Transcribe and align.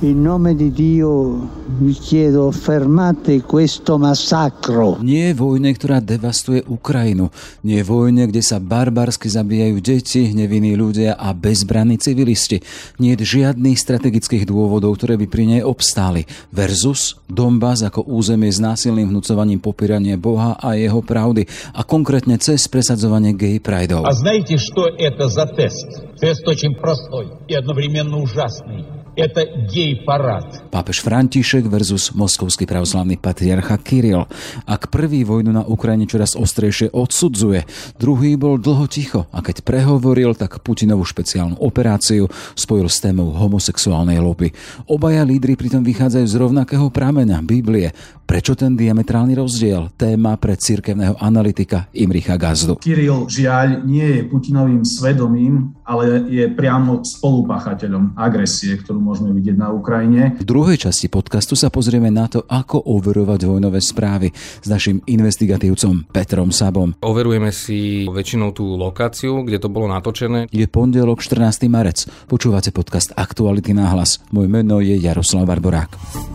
In 0.00 0.22
nome 0.24 0.56
di 0.56 0.72
Dio 0.72 1.44
vi 1.76 1.92
chiedo 1.92 2.48
fermate 2.56 3.44
questo 3.44 4.00
massacro. 4.00 4.96
Nie 5.04 5.28
je 5.28 5.36
vojne, 5.36 5.76
ktorá 5.76 6.00
devastuje 6.00 6.64
Ukrajinu. 6.72 7.28
Nie 7.60 7.84
je 7.84 7.88
vojne, 7.92 8.24
kde 8.24 8.40
sa 8.40 8.64
barbarsky 8.64 9.28
zabíjajú 9.28 9.76
deti, 9.84 10.32
nevinní 10.32 10.72
ľudia 10.72 11.20
a 11.20 11.36
bezbranní 11.36 12.00
civilisti. 12.00 12.64
Nie 12.96 13.12
je 13.12 13.44
žiadnych 13.44 13.76
strategických 13.76 14.48
dôvodov, 14.48 14.96
ktoré 14.96 15.20
by 15.20 15.26
pri 15.28 15.44
nej 15.44 15.60
obstáli. 15.60 16.24
Versus 16.48 17.20
Donbass 17.28 17.84
ako 17.84 18.00
územie 18.08 18.48
s 18.48 18.56
násilným 18.56 19.12
vnúcovaním 19.12 19.60
popierania 19.60 20.16
Boha 20.16 20.56
a 20.56 20.80
jeho 20.80 21.04
pravdy 21.04 21.44
a 21.76 21.84
konkrétne 21.84 22.40
cez 22.40 22.64
presadzovanie 22.72 23.36
gay 23.36 23.60
prideov. 23.60 24.08
А 24.08 24.16
знаете, 24.16 24.56
что 24.56 24.88
это 24.96 25.28
за 25.28 25.44
тест? 25.44 26.08
Тест 26.16 26.40
очень 26.48 26.72
простой 26.72 27.28
и 27.44 27.52
одновременно 27.52 28.16
ужасный. 28.16 29.00
Это 29.18 29.42
гей-парад. 29.44 30.70
Pápež 30.70 31.02
František 31.04 31.66
versus 31.66 32.14
moskovský 32.14 32.64
pravoslavný 32.64 33.18
patriarcha 33.18 33.76
Kiril. 33.76 34.24
Ak 34.64 34.88
prvý 34.88 35.26
vojnu 35.26 35.50
na 35.50 35.66
Ukrajine 35.66 36.06
čoraz 36.06 36.38
ostrejšie 36.38 36.94
odsudzuje, 36.94 37.66
druhý 37.98 38.38
bol 38.38 38.56
dlho 38.56 38.86
ticho 38.86 39.26
a 39.34 39.42
keď 39.44 39.66
prehovoril, 39.66 40.32
tak 40.38 40.62
Putinovú 40.62 41.02
špeciálnu 41.04 41.58
operáciu 41.58 42.30
spojil 42.54 42.86
s 42.86 43.02
témou 43.02 43.34
homosexuálnej 43.34 44.22
lobby. 44.22 44.54
Obaja 44.86 45.26
lídry 45.26 45.58
pritom 45.58 45.82
vychádzajú 45.82 46.26
z 46.30 46.34
rovnakého 46.40 46.86
prameňa, 46.88 47.42
Biblie. 47.42 47.90
Prečo 48.30 48.54
ten 48.54 48.78
diametrálny 48.78 49.34
rozdiel? 49.34 49.90
Téma 49.98 50.38
pre 50.38 50.54
cirkevného 50.54 51.18
analytika 51.18 51.90
Imricha 51.90 52.38
Gazdu. 52.38 52.78
Kiril 52.78 53.26
žiaľ 53.26 53.82
nie 53.82 54.06
je 54.06 54.20
Putinovým 54.30 54.86
svedomím, 54.86 55.74
ale 55.82 56.30
je 56.30 56.46
priamo 56.46 57.02
spolupáchateľom 57.02 58.14
agresie, 58.14 58.78
ktorú 58.78 59.03
môžeme 59.05 59.29
vidieť 59.37 59.53
na 59.61 59.69
Ukrajine. 59.69 60.33
V 60.41 60.45
druhej 60.49 60.89
časti 60.89 61.05
podcastu 61.05 61.53
sa 61.53 61.69
pozrieme 61.69 62.09
na 62.09 62.25
to, 62.25 62.41
ako 62.49 62.81
overovať 62.81 63.45
vojnové 63.45 63.77
správy 63.77 64.33
s 64.33 64.65
našim 64.65 65.05
investigatívcom 65.05 66.09
Petrom 66.09 66.49
Sabom. 66.49 66.97
Overujeme 67.05 67.53
si 67.53 68.09
väčšinou 68.09 68.49
tú 68.57 68.73
lokáciu, 68.73 69.45
kde 69.45 69.61
to 69.61 69.69
bolo 69.69 69.85
natočené. 69.85 70.49
Je 70.49 70.65
pondelok 70.65 71.21
14. 71.21 71.69
marec. 71.69 72.09
Počúvate 72.25 72.73
podcast 72.73 73.13
Aktuality 73.13 73.77
na 73.77 73.93
hlas. 73.93 74.17
Moje 74.33 74.49
meno 74.49 74.81
je 74.81 74.97
Jaroslav 74.97 75.45
Barborák. 75.45 76.34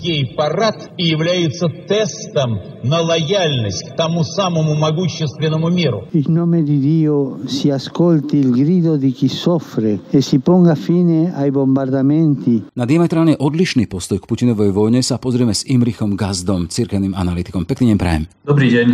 Гей-парад 0.00 0.92
и 0.96 1.04
является 1.04 1.68
тестом 1.68 2.58
на 2.82 3.00
лояльность 3.00 3.90
к 3.90 3.96
тому 3.96 4.24
самому 4.24 4.74
могущественному 4.74 5.68
миру. 5.68 6.08
In 6.12 6.32
nome 6.32 6.62
di 6.62 6.80
Dio 6.80 7.40
si 7.46 7.70
ascolti 7.70 8.38
il 8.38 8.50
grido 8.50 8.96
di 8.96 9.12
chi 9.12 9.28
soffre 9.28 10.00
e 10.10 10.20
si 10.20 10.38
ponga 10.40 10.74
fine 10.74 11.32
ai 11.34 11.50
bombardamenti. 11.50 12.72
Na 12.74 12.88
diametrálne 12.88 13.36
odlišný 13.36 13.86
postoj 13.86 14.18
k 14.18 14.26
Putinovej 14.26 14.72
vojne 14.72 15.04
sa 15.04 15.20
pozrieme 15.20 15.52
s 15.52 15.68
Imrichom 15.68 16.16
Gazdom, 16.16 16.72
cirkevným 16.72 17.12
analytikom. 17.12 17.68
Pekný 17.68 17.92
deň 17.94 17.98
prajem. 18.00 18.24
Dobrý 18.44 18.68
deň. 18.72 18.88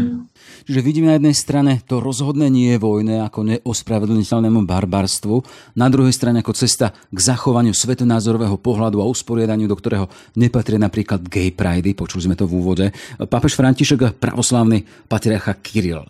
Čiže 0.67 0.83
vidíme 0.83 1.07
na 1.07 1.15
jednej 1.15 1.37
strane 1.39 1.73
to 1.87 2.03
rozhodné 2.03 2.51
nie 2.51 2.75
vojne 2.75 3.23
ako 3.23 3.47
neospravedlniteľnému 3.47 4.67
barbarstvu, 4.67 5.39
na 5.79 5.87
druhej 5.87 6.11
strane 6.11 6.43
ako 6.43 6.59
cesta 6.59 6.91
k 6.91 7.19
zachovaniu 7.23 7.71
svetonázorového 7.71 8.59
pohľadu 8.59 8.99
a 8.99 9.07
usporiadaniu, 9.07 9.71
do 9.71 9.79
ktorého 9.79 10.11
nepatria 10.35 10.83
napríklad 10.83 11.23
gay 11.31 11.55
pridey, 11.55 11.95
počuli 11.95 12.27
sme 12.27 12.35
to 12.35 12.51
v 12.51 12.59
úvode. 12.59 12.87
Pápež 13.31 13.55
František 13.55 14.01
a 14.03 14.11
pravoslavný 14.11 14.83
patriarcha 15.07 15.55
Kiril 15.63 16.03
e, 16.03 16.09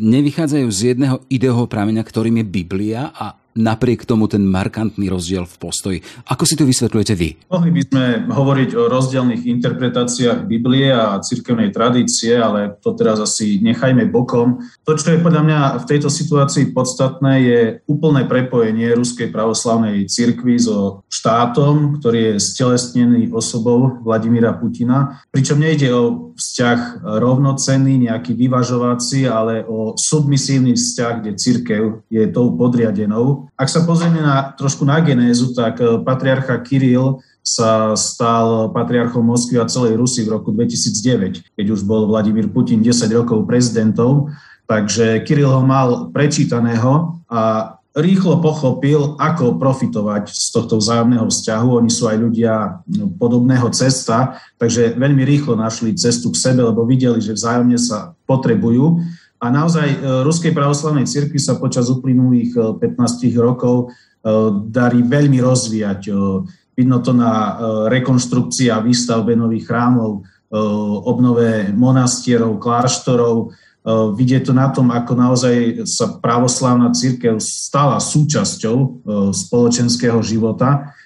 nevychádzajú 0.00 0.66
z 0.72 0.80
jedného 0.96 1.20
ideového 1.28 1.68
prameňa, 1.68 2.00
ktorým 2.00 2.40
je 2.40 2.46
Biblia 2.48 3.12
a 3.12 3.36
napriek 3.54 4.06
tomu 4.06 4.30
ten 4.30 4.46
markantný 4.46 5.10
rozdiel 5.10 5.46
v 5.46 5.56
postoji. 5.58 5.98
Ako 6.30 6.46
si 6.46 6.54
to 6.54 6.68
vysvetľujete 6.68 7.14
vy? 7.18 7.28
Mohli 7.50 7.70
by 7.70 7.82
sme 7.86 8.04
hovoriť 8.30 8.70
o 8.78 8.82
rozdielných 8.86 9.42
interpretáciách 9.46 10.46
Biblie 10.46 10.90
a 10.94 11.18
cirkevnej 11.18 11.74
tradície, 11.74 12.38
ale 12.38 12.78
to 12.78 12.94
teraz 12.94 13.18
asi 13.18 13.58
nechajme 13.58 14.06
bokom. 14.06 14.62
To, 14.86 14.94
čo 14.94 15.14
je 15.14 15.22
podľa 15.24 15.42
mňa 15.42 15.60
v 15.82 15.88
tejto 15.88 16.08
situácii 16.12 16.70
podstatné, 16.70 17.32
je 17.42 17.60
úplné 17.90 18.26
prepojenie 18.26 18.94
Ruskej 18.94 19.34
pravoslavnej 19.34 20.06
cirkvi 20.06 20.58
so 20.60 21.02
štátom, 21.10 21.98
ktorý 21.98 22.34
je 22.34 22.42
stelesnený 22.42 23.30
osobou 23.34 23.98
Vladimíra 24.02 24.54
Putina. 24.54 25.22
Pričom 25.30 25.58
nejde 25.58 25.90
o 25.94 26.34
vzťah 26.36 27.04
rovnocenný, 27.20 28.08
nejaký 28.10 28.32
vyvažovací, 28.34 29.28
ale 29.28 29.66
o 29.66 29.94
submisívny 29.96 30.74
vzťah, 30.74 31.12
kde 31.20 31.32
cirkev 31.36 31.84
je 32.08 32.24
tou 32.32 32.56
podriadenou 32.56 33.39
ak 33.54 33.68
sa 33.68 33.86
pozrieme 33.86 34.20
na, 34.20 34.52
trošku 34.52 34.84
na 34.84 35.00
genézu, 35.00 35.54
tak 35.56 35.80
e, 35.80 36.00
patriarcha 36.02 36.58
Kiril 36.60 37.22
sa 37.40 37.96
stal 37.96 38.68
patriarchom 38.74 39.24
Moskvy 39.24 39.56
a 39.56 39.70
celej 39.70 39.96
Rusy 39.96 40.28
v 40.28 40.36
roku 40.36 40.52
2009, 40.52 41.56
keď 41.56 41.66
už 41.72 41.88
bol 41.88 42.04
Vladimír 42.04 42.52
Putin 42.52 42.84
10 42.84 43.08
rokov 43.16 43.48
prezidentom. 43.48 44.28
Takže 44.68 45.24
Kiril 45.26 45.50
ho 45.50 45.64
mal 45.64 46.12
prečítaného 46.14 47.18
a 47.26 47.74
rýchlo 47.90 48.38
pochopil, 48.38 49.18
ako 49.18 49.58
profitovať 49.58 50.30
z 50.30 50.46
tohto 50.54 50.78
vzájomného 50.78 51.26
vzťahu. 51.26 51.68
Oni 51.82 51.90
sú 51.90 52.06
aj 52.06 52.18
ľudia 52.22 52.54
no, 52.86 53.10
podobného 53.18 53.66
cesta, 53.74 54.38
takže 54.62 54.94
veľmi 54.94 55.26
rýchlo 55.26 55.58
našli 55.58 55.98
cestu 55.98 56.30
k 56.30 56.38
sebe, 56.38 56.62
lebo 56.62 56.86
videli, 56.86 57.18
že 57.18 57.34
vzájomne 57.34 57.78
sa 57.82 58.14
potrebujú. 58.30 59.02
A 59.40 59.46
naozaj 59.48 59.88
e, 59.88 59.98
Ruskej 60.20 60.52
pravoslavnej 60.52 61.08
cirkvi 61.08 61.40
sa 61.40 61.56
počas 61.56 61.88
uplynulých 61.88 62.76
15 62.76 63.24
e, 63.24 63.32
rokov 63.40 63.88
e, 63.88 63.96
darí 64.68 65.00
veľmi 65.00 65.40
rozvíjať. 65.40 66.12
Vidno 66.76 67.00
to 67.04 67.12
na 67.12 67.60
rekonštrukcii 67.92 68.72
a 68.72 68.80
výstavbe 68.80 69.36
nových 69.36 69.68
chrámov, 69.68 70.24
obnove 71.04 71.68
monastierov, 71.76 72.56
kláštorov. 72.56 73.52
Vidie 74.16 74.40
to 74.40 74.56
na 74.56 74.72
tom, 74.72 74.88
ako 74.88 75.12
naozaj 75.12 75.84
sa 75.84 76.16
pravoslavná 76.24 76.88
církev 76.96 77.36
stala 77.36 78.00
súčasťou 78.00 79.04
spoločenského 79.28 80.24
života 80.24 80.96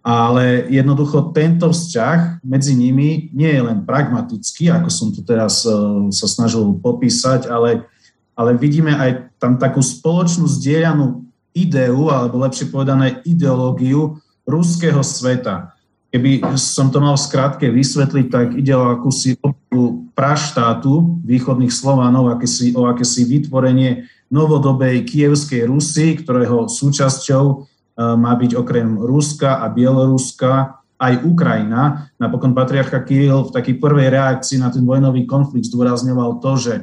ale 0.00 0.64
jednoducho 0.72 1.28
tento 1.36 1.68
vzťah 1.68 2.40
medzi 2.40 2.72
nimi 2.72 3.28
nie 3.36 3.52
je 3.52 3.62
len 3.62 3.84
pragmatický, 3.84 4.72
ako 4.72 4.88
som 4.88 5.12
tu 5.12 5.20
teraz 5.20 5.68
uh, 5.68 6.08
sa 6.08 6.24
snažil 6.24 6.72
popísať, 6.80 7.52
ale, 7.52 7.84
ale 8.32 8.56
vidíme 8.56 8.96
aj 8.96 9.28
tam 9.36 9.60
takú 9.60 9.84
spoločnú 9.84 10.48
zdieľanú 10.48 11.20
ideu, 11.52 12.08
alebo 12.08 12.40
lepšie 12.40 12.72
povedané 12.72 13.20
ideológiu 13.28 14.16
ruského 14.48 15.04
sveta. 15.04 15.76
Keby 16.10 16.56
som 16.58 16.90
to 16.90 16.98
mal 16.98 17.14
v 17.14 17.26
skratke 17.26 17.66
vysvetliť, 17.68 18.26
tak 18.32 18.46
ide 18.56 18.74
o 18.74 18.90
akúsi 18.90 19.38
praštátu 20.16 21.22
východných 21.22 21.70
Slovanov, 21.70 22.34
akési, 22.34 22.74
o 22.74 22.88
akési 22.88 23.28
vytvorenie 23.28 24.10
novodobej 24.32 25.06
kievskej 25.06 25.70
Rusy, 25.70 26.18
ktorého 26.18 26.66
súčasťou 26.66 27.69
E, 27.69 27.69
má 28.00 28.32
byť 28.32 28.56
okrem 28.56 28.96
Ruska 28.96 29.60
a 29.60 29.68
Bieloruska 29.68 30.80
aj 31.00 31.24
Ukrajina. 31.24 32.12
Napokon 32.20 32.52
patriarcha 32.52 33.00
Kiril 33.04 33.48
v 33.48 33.54
takej 33.56 33.76
prvej 33.80 34.12
reakcii 34.12 34.60
na 34.60 34.68
ten 34.68 34.84
vojnový 34.84 35.24
konflikt 35.24 35.72
zdôrazňoval 35.72 36.44
to, 36.44 36.52
že, 36.60 36.74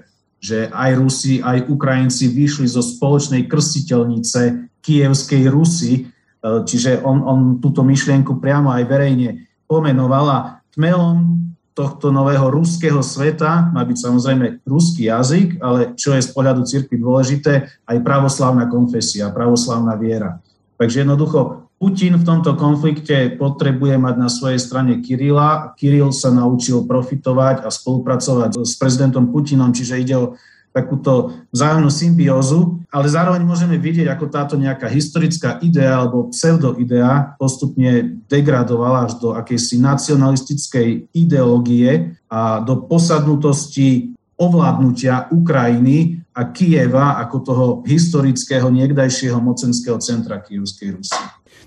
že 0.42 0.58
aj 0.74 0.92
Rusi, 0.98 1.42
aj 1.42 1.70
Ukrajinci 1.70 2.34
vyšli 2.34 2.66
zo 2.66 2.82
spoločnej 2.82 3.46
krstiteľnice 3.46 4.74
kievskej 4.82 5.44
Rusy, 5.54 5.94
e, 5.94 6.04
čiže 6.42 7.06
on, 7.06 7.22
on 7.22 7.40
túto 7.62 7.86
myšlienku 7.86 8.42
priamo 8.42 8.74
aj 8.74 8.84
verejne 8.90 9.46
pomenoval 9.70 10.26
a 10.34 10.40
tmelom 10.74 11.46
tohto 11.78 12.10
nového 12.10 12.50
ruského 12.50 13.06
sveta 13.06 13.70
má 13.70 13.86
byť 13.86 13.98
samozrejme 14.02 14.66
ruský 14.66 15.14
jazyk, 15.14 15.62
ale 15.62 15.94
čo 15.94 16.18
je 16.18 16.26
z 16.26 16.34
pohľadu 16.34 16.66
cirkvi 16.66 16.98
dôležité, 16.98 17.70
aj 17.86 17.98
pravoslavná 18.02 18.66
konfesia, 18.66 19.30
pravoslavná 19.30 19.94
viera. 19.94 20.42
Takže 20.78 21.04
jednoducho 21.04 21.68
Putin 21.78 22.18
v 22.18 22.26
tomto 22.26 22.58
konflikte 22.58 23.38
potrebuje 23.38 24.02
mať 24.02 24.16
na 24.18 24.30
svojej 24.30 24.58
strane 24.58 24.98
Kirila. 25.02 25.78
Kiril 25.78 26.10
sa 26.10 26.34
naučil 26.34 26.86
profitovať 26.90 27.66
a 27.66 27.70
spolupracovať 27.70 28.58
s 28.62 28.74
prezidentom 28.82 29.30
Putinom, 29.30 29.70
čiže 29.74 30.02
ide 30.02 30.16
o 30.18 30.28
takúto 30.74 31.34
vzájomnú 31.50 31.90
symbiózu, 31.90 32.86
ale 32.94 33.10
zároveň 33.10 33.42
môžeme 33.42 33.82
vidieť, 33.82 34.14
ako 34.14 34.26
táto 34.30 34.54
nejaká 34.62 34.86
historická 34.86 35.58
idea 35.66 35.98
alebo 35.98 36.30
pseudoidea 36.30 37.34
postupne 37.42 38.22
degradovala 38.30 39.10
až 39.10 39.18
do 39.18 39.34
akejsi 39.34 39.82
nacionalistickej 39.82 41.10
ideológie 41.18 42.14
a 42.30 42.62
do 42.62 42.86
posadnutosti 42.86 44.14
ovládnutia 44.38 45.34
Ukrajiny 45.34 46.22
a 46.38 46.54
Kieva 46.54 47.18
ako 47.18 47.36
toho 47.42 47.66
historického 47.90 48.70
niekdajšieho 48.70 49.42
mocenského 49.42 49.98
centra 49.98 50.38
Kievskej 50.38 50.94
Rusy. 50.94 51.18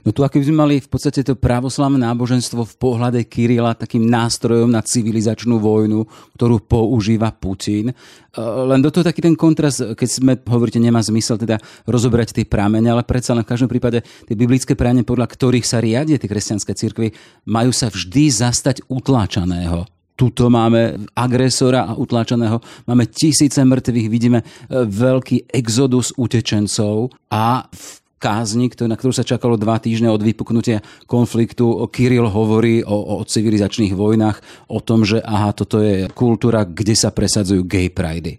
No 0.00 0.16
tu 0.16 0.24
ako 0.24 0.40
by 0.40 0.44
sme 0.48 0.56
mali 0.56 0.74
v 0.80 0.88
podstate 0.88 1.20
to 1.20 1.36
pravoslavné 1.36 2.00
náboženstvo 2.00 2.64
v 2.64 2.74
pohľade 2.80 3.20
Kirila 3.28 3.76
takým 3.76 4.08
nástrojom 4.08 4.72
na 4.72 4.80
civilizačnú 4.80 5.60
vojnu, 5.60 6.08
ktorú 6.40 6.64
používa 6.64 7.28
Putin. 7.36 7.92
E, 7.92 7.94
len 8.40 8.80
do 8.80 8.88
toho 8.88 9.04
taký 9.04 9.20
ten 9.20 9.36
kontrast, 9.36 9.84
keď 9.92 10.08
sme, 10.08 10.32
hovoríte, 10.40 10.80
nemá 10.80 11.04
zmysel 11.04 11.36
teda 11.36 11.60
rozobrať 11.84 12.32
tie 12.32 12.48
prámene, 12.48 12.88
ale 12.88 13.04
predsa 13.04 13.36
len 13.36 13.44
v 13.44 13.52
každom 13.52 13.68
prípade 13.68 14.00
tie 14.00 14.36
biblické 14.38 14.72
prámene, 14.72 15.04
podľa 15.04 15.28
ktorých 15.28 15.68
sa 15.68 15.84
riadie 15.84 16.16
tie 16.16 16.30
kresťanské 16.30 16.72
cirkvy, 16.72 17.12
majú 17.44 17.68
sa 17.68 17.92
vždy 17.92 18.24
zastať 18.32 18.88
utláčaného 18.88 19.99
tuto 20.20 20.52
máme 20.52 21.08
agresora 21.16 21.88
a 21.88 21.96
utláčaného, 21.96 22.60
máme 22.84 23.08
tisíce 23.08 23.56
mŕtvych, 23.64 24.12
vidíme 24.12 24.44
e, 24.44 24.84
veľký 24.84 25.48
exodus 25.48 26.12
utečencov 26.12 27.08
a 27.32 27.64
v 27.72 27.86
kázni, 28.20 28.68
na 28.84 29.00
ktorú 29.00 29.16
sa 29.16 29.24
čakalo 29.24 29.56
dva 29.56 29.80
týždne 29.80 30.12
od 30.12 30.20
vypuknutia 30.20 30.84
konfliktu. 31.08 31.88
Kiril 31.88 32.28
hovorí 32.28 32.84
o, 32.84 33.16
o 33.16 33.24
civilizačných 33.24 33.96
vojnách, 33.96 34.68
o 34.68 34.84
tom, 34.84 35.08
že 35.08 35.24
aha, 35.24 35.56
toto 35.56 35.80
je 35.80 36.04
kultúra, 36.12 36.68
kde 36.68 36.92
sa 36.92 37.08
presadzujú 37.08 37.64
gay 37.64 37.88
pridey. 37.88 38.36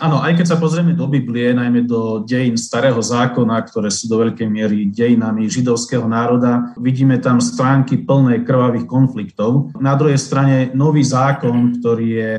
Áno, 0.00 0.24
aj 0.24 0.40
keď 0.40 0.46
sa 0.48 0.56
pozrieme 0.56 0.96
do 0.96 1.04
Biblie, 1.04 1.52
najmä 1.52 1.84
do 1.84 2.24
dejín 2.24 2.56
starého 2.56 2.96
zákona, 2.96 3.60
ktoré 3.68 3.92
sú 3.92 4.08
do 4.08 4.24
veľkej 4.24 4.48
miery 4.48 4.88
dejinami 4.88 5.44
židovského 5.52 6.08
národa, 6.08 6.72
vidíme 6.80 7.20
tam 7.20 7.44
stránky 7.44 8.00
plné 8.00 8.40
krvavých 8.40 8.88
konfliktov. 8.88 9.68
Na 9.76 9.92
druhej 9.92 10.16
strane 10.16 10.72
nový 10.72 11.04
zákon, 11.04 11.76
ktorý 11.76 12.08
je 12.08 12.30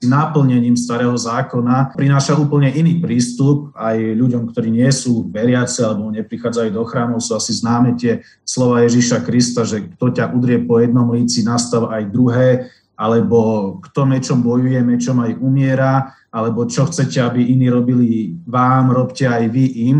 náplnením 0.00 0.80
starého 0.80 1.12
zákona 1.12 1.92
prináša 1.92 2.32
úplne 2.32 2.72
iný 2.72 3.00
prístup 3.04 3.72
aj 3.76 4.00
ľuďom, 4.16 4.48
ktorí 4.48 4.72
nie 4.72 4.88
sú 4.88 5.28
veriaci 5.28 5.84
alebo 5.84 6.08
neprichádzajú 6.08 6.68
do 6.72 6.84
chrámov, 6.88 7.20
sú 7.20 7.36
asi 7.36 7.52
známe 7.52 7.96
tie 8.00 8.24
slova 8.44 8.80
Ježíša 8.88 9.20
Krista, 9.24 9.64
že 9.68 9.92
kto 9.96 10.16
ťa 10.16 10.32
udrie 10.32 10.60
po 10.64 10.80
jednom 10.80 11.08
líci, 11.12 11.44
nastav 11.44 11.92
aj 11.92 12.08
druhé, 12.08 12.72
alebo 12.96 13.76
kto 13.80 14.04
mečom 14.08 14.40
bojuje, 14.44 14.80
mečom 14.84 15.20
aj 15.20 15.36
umiera 15.40 16.16
alebo 16.30 16.66
čo 16.66 16.86
chcete, 16.86 17.18
aby 17.18 17.42
iní 17.42 17.66
robili 17.66 18.38
vám, 18.46 18.94
robte 18.94 19.26
aj 19.26 19.50
vy 19.50 19.66
im. 19.90 19.98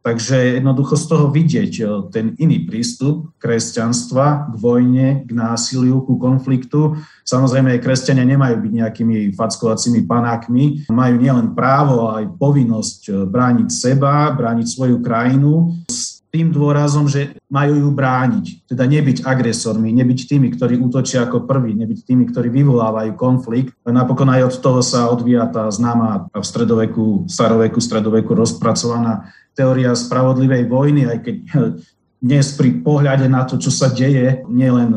Takže 0.00 0.56
jednoducho 0.56 0.96
z 0.96 1.04
toho 1.12 1.28
vidieť 1.28 1.72
e, 1.76 1.82
ten 2.08 2.32
iný 2.40 2.64
prístup 2.64 3.36
kresťanstva 3.36 4.48
k 4.48 4.54
vojne, 4.56 5.28
k 5.28 5.30
násiliu, 5.36 6.00
ku 6.00 6.16
konfliktu. 6.16 6.96
Samozrejme, 7.28 7.76
kresťania 7.84 8.24
nemajú 8.24 8.64
byť 8.64 8.72
nejakými 8.80 9.36
fackovacími 9.36 10.08
panákmi. 10.08 10.88
Majú 10.88 11.14
nielen 11.20 11.52
právo, 11.52 12.08
ale 12.08 12.24
aj 12.24 12.26
povinnosť 12.40 13.00
e, 13.04 13.10
brániť 13.28 13.68
seba, 13.68 14.32
brániť 14.32 14.66
svoju 14.72 15.04
krajinu 15.04 15.76
s 15.84 16.09
tým 16.30 16.54
dôrazom, 16.54 17.10
že 17.10 17.34
majú 17.50 17.74
ju 17.74 17.90
brániť. 17.90 18.70
Teda 18.70 18.86
nebyť 18.86 19.26
agresormi, 19.26 19.90
nebyť 19.90 20.30
tými, 20.30 20.54
ktorí 20.54 20.78
útočia 20.78 21.26
ako 21.26 21.42
prví, 21.44 21.74
nebyť 21.74 22.06
tými, 22.06 22.24
ktorí 22.30 22.54
vyvolávajú 22.54 23.12
konflikt. 23.18 23.74
Napokon 23.82 24.30
aj 24.30 24.46
od 24.46 24.54
toho 24.62 24.80
sa 24.80 25.10
odvíja 25.10 25.50
tá 25.50 25.66
známa 25.66 26.30
v 26.30 26.46
stredoveku, 26.46 27.26
staroveku, 27.26 27.82
stredoveku 27.82 28.30
rozpracovaná 28.38 29.34
teória 29.58 29.90
spravodlivej 29.92 30.70
vojny, 30.70 31.10
aj 31.10 31.18
keď 31.26 31.36
dnes 32.30 32.46
pri 32.54 32.78
pohľade 32.78 33.26
na 33.26 33.42
to, 33.42 33.58
čo 33.58 33.74
sa 33.74 33.90
deje, 33.90 34.46
nielen 34.46 34.94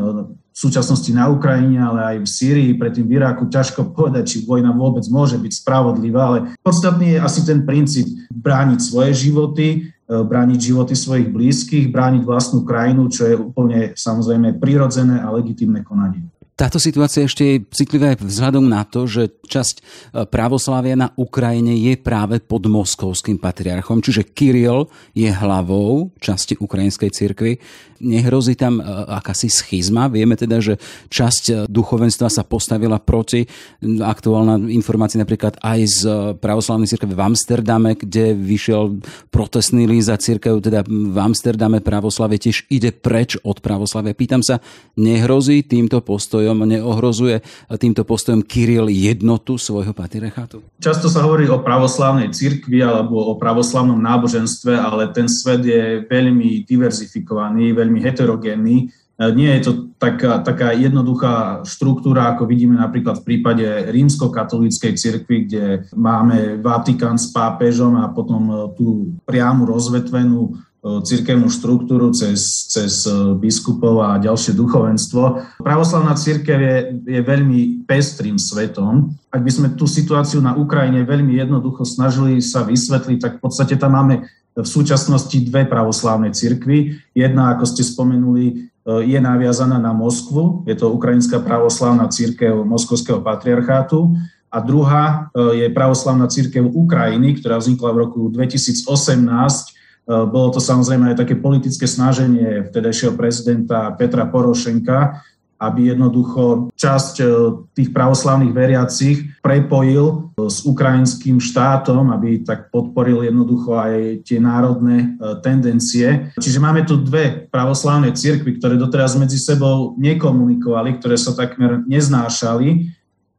v 0.54 0.62
súčasnosti 0.62 1.10
na 1.10 1.26
Ukrajine, 1.26 1.82
ale 1.82 2.00
aj 2.14 2.16
v 2.22 2.28
Sýrii, 2.30 2.78
predtým 2.78 3.10
v 3.10 3.18
Iraku, 3.18 3.50
ťažko 3.50 3.90
povedať, 3.90 4.38
či 4.38 4.46
vojna 4.46 4.70
vôbec 4.70 5.02
môže 5.10 5.34
byť 5.34 5.50
spravodlivá, 5.50 6.22
ale 6.30 6.38
podstatný 6.62 7.18
je 7.18 7.24
asi 7.26 7.42
ten 7.42 7.66
princíp 7.66 8.06
brániť 8.30 8.78
svoje 8.78 9.18
životy, 9.18 9.90
brániť 10.04 10.60
životy 10.60 10.92
svojich 10.92 11.32
blízkych, 11.32 11.88
brániť 11.88 12.28
vlastnú 12.28 12.60
krajinu, 12.66 13.08
čo 13.08 13.24
je 13.24 13.34
úplne 13.40 13.96
samozrejme 13.96 14.60
prirodzené 14.60 15.24
a 15.24 15.32
legitimné 15.32 15.80
konanie. 15.80 16.28
Táto 16.54 16.78
situácia 16.78 17.26
ešte 17.26 17.42
je 17.42 17.56
citlivá 17.74 18.14
aj 18.14 18.22
vzhľadom 18.22 18.70
na 18.70 18.86
to, 18.86 19.10
že 19.10 19.26
časť 19.42 19.76
e, 19.78 19.82
právoslávia 20.30 20.94
na 20.94 21.10
Ukrajine 21.18 21.74
je 21.74 21.98
práve 21.98 22.38
pod 22.38 22.70
moskovským 22.70 23.42
patriarchom, 23.42 23.98
čiže 23.98 24.22
Kiril 24.22 24.86
je 25.18 25.34
hlavou 25.34 26.14
časti 26.22 26.54
ukrajinskej 26.54 27.10
cirkvi 27.10 27.58
nehrozí 28.04 28.54
tam 28.54 28.78
e, 28.78 28.84
akási 29.08 29.48
schizma. 29.48 30.12
Vieme 30.12 30.36
teda, 30.36 30.60
že 30.60 30.76
časť 31.08 31.44
e, 31.48 31.52
duchovenstva 31.66 32.28
sa 32.28 32.44
postavila 32.44 33.00
proti. 33.00 33.48
Aktuálna 33.82 34.68
informácia 34.70 35.16
napríklad 35.16 35.56
aj 35.64 35.80
z 35.88 36.00
pravoslavnej 36.38 36.86
cirkve 36.86 37.16
v 37.16 37.24
Amsterdame, 37.24 37.96
kde 37.96 38.36
vyšiel 38.36 39.00
protestný 39.32 39.88
líst 39.88 40.12
za 40.12 40.20
cirkev, 40.20 40.60
teda 40.60 40.84
v 40.84 41.16
Amsterdame 41.16 41.80
pravoslavie 41.80 42.36
tiež 42.36 42.68
ide 42.68 42.92
preč 42.92 43.40
od 43.40 43.64
pravoslavia. 43.64 44.12
Pýtam 44.12 44.44
sa, 44.44 44.60
nehrozí 45.00 45.64
týmto 45.64 46.04
postojom, 46.04 46.43
neohrozuje 46.52 47.40
týmto 47.80 48.04
postojom 48.04 48.44
Kiril 48.44 48.92
jednotu 48.92 49.56
svojho 49.56 49.96
patriarchátu? 49.96 50.60
Často 50.76 51.08
sa 51.08 51.24
hovorí 51.24 51.48
o 51.48 51.64
pravoslavnej 51.64 52.28
cirkvi 52.36 52.84
alebo 52.84 53.16
o 53.16 53.40
pravoslavnom 53.40 53.96
náboženstve, 53.96 54.76
ale 54.76 55.08
ten 55.16 55.24
svet 55.24 55.64
je 55.64 56.04
veľmi 56.04 56.68
diverzifikovaný, 56.68 57.72
veľmi 57.72 58.04
heterogénny. 58.04 58.92
Nie 59.14 59.62
je 59.62 59.70
to 59.70 59.72
taká, 59.94 60.42
taká 60.42 60.74
jednoduchá 60.74 61.62
štruktúra, 61.62 62.34
ako 62.34 62.50
vidíme 62.50 62.74
napríklad 62.74 63.22
v 63.22 63.26
prípade 63.30 63.62
rímskokatolíckej 63.94 64.98
cirkvi, 64.98 65.46
kde 65.46 65.86
máme 65.94 66.58
Vatikán 66.58 67.14
s 67.14 67.30
pápežom 67.30 67.94
a 68.02 68.10
potom 68.10 68.74
tú 68.74 69.14
priamu 69.22 69.70
rozvetvenú 69.70 70.58
e, 70.84 71.00
cirkevnú 71.00 71.48
štruktúru 71.48 72.12
cez, 72.12 72.68
cez 72.68 73.08
biskupov 73.40 74.04
a 74.04 74.20
ďalšie 74.20 74.52
duchovenstvo. 74.52 75.56
Pravoslavná 75.64 76.12
cirkev 76.12 76.60
je, 76.60 76.76
je 77.08 77.20
veľmi 77.24 77.88
pestrým 77.88 78.36
svetom. 78.36 79.16
Ak 79.32 79.40
by 79.40 79.50
sme 79.50 79.68
tú 79.72 79.88
situáciu 79.88 80.44
na 80.44 80.52
Ukrajine 80.52 81.08
veľmi 81.08 81.40
jednoducho 81.40 81.88
snažili 81.88 82.44
sa 82.44 82.62
vysvetliť, 82.62 83.18
tak 83.18 83.32
v 83.38 83.48
podstate 83.48 83.80
tam 83.80 83.96
máme 83.96 84.28
v 84.54 84.66
súčasnosti 84.66 85.34
dve 85.42 85.66
pravoslávne 85.66 86.30
cirkvy. 86.30 86.94
Jedna, 87.10 87.58
ako 87.58 87.64
ste 87.66 87.82
spomenuli, 87.82 88.44
e, 88.46 88.54
je 89.02 89.18
naviazaná 89.18 89.82
na 89.82 89.90
Moskvu, 89.90 90.62
je 90.70 90.78
to 90.78 90.94
Ukrajinská 90.94 91.42
pravoslávna 91.42 92.06
církev 92.06 92.62
Moskovského 92.62 93.18
patriarchátu 93.18 94.14
a 94.54 94.62
druhá 94.62 95.04
e, 95.34 95.66
je 95.66 95.74
pravoslávna 95.74 96.30
církev 96.30 96.62
Ukrajiny, 96.70 97.42
ktorá 97.42 97.58
vznikla 97.58 97.90
v 97.90 98.00
roku 98.06 98.20
2018. 98.30 99.74
E, 100.04 100.12
bolo 100.28 100.52
to 100.52 100.60
samozrejme 100.60 101.12
aj 101.12 101.24
také 101.24 101.34
politické 101.36 101.88
snaženie 101.88 102.68
vtedajšieho 102.68 103.16
prezidenta 103.16 103.88
Petra 103.96 104.28
Porošenka, 104.28 105.24
aby 105.56 105.96
jednoducho 105.96 106.68
časť 106.76 107.14
e, 107.20 107.24
tých 107.72 107.88
pravoslavných 107.88 108.52
veriacich 108.52 109.40
prepojil 109.40 110.04
e, 110.04 110.16
s 110.52 110.68
ukrajinským 110.68 111.40
štátom, 111.40 112.12
aby 112.12 112.44
tak 112.44 112.68
podporil 112.68 113.24
jednoducho 113.24 113.80
aj 113.80 114.24
tie 114.28 114.36
národné 114.36 115.16
tendencie. 115.40 116.36
Čiže 116.36 116.60
máme 116.60 116.84
tu 116.84 117.00
dve 117.00 117.48
pravoslavné 117.48 118.12
cirkvy, 118.12 118.60
ktoré 118.60 118.76
doteraz 118.76 119.16
medzi 119.16 119.40
sebou 119.40 119.96
nekomunikovali, 119.96 121.00
ktoré 121.00 121.16
sa 121.16 121.32
takmer 121.32 121.80
neznášali, 121.88 122.92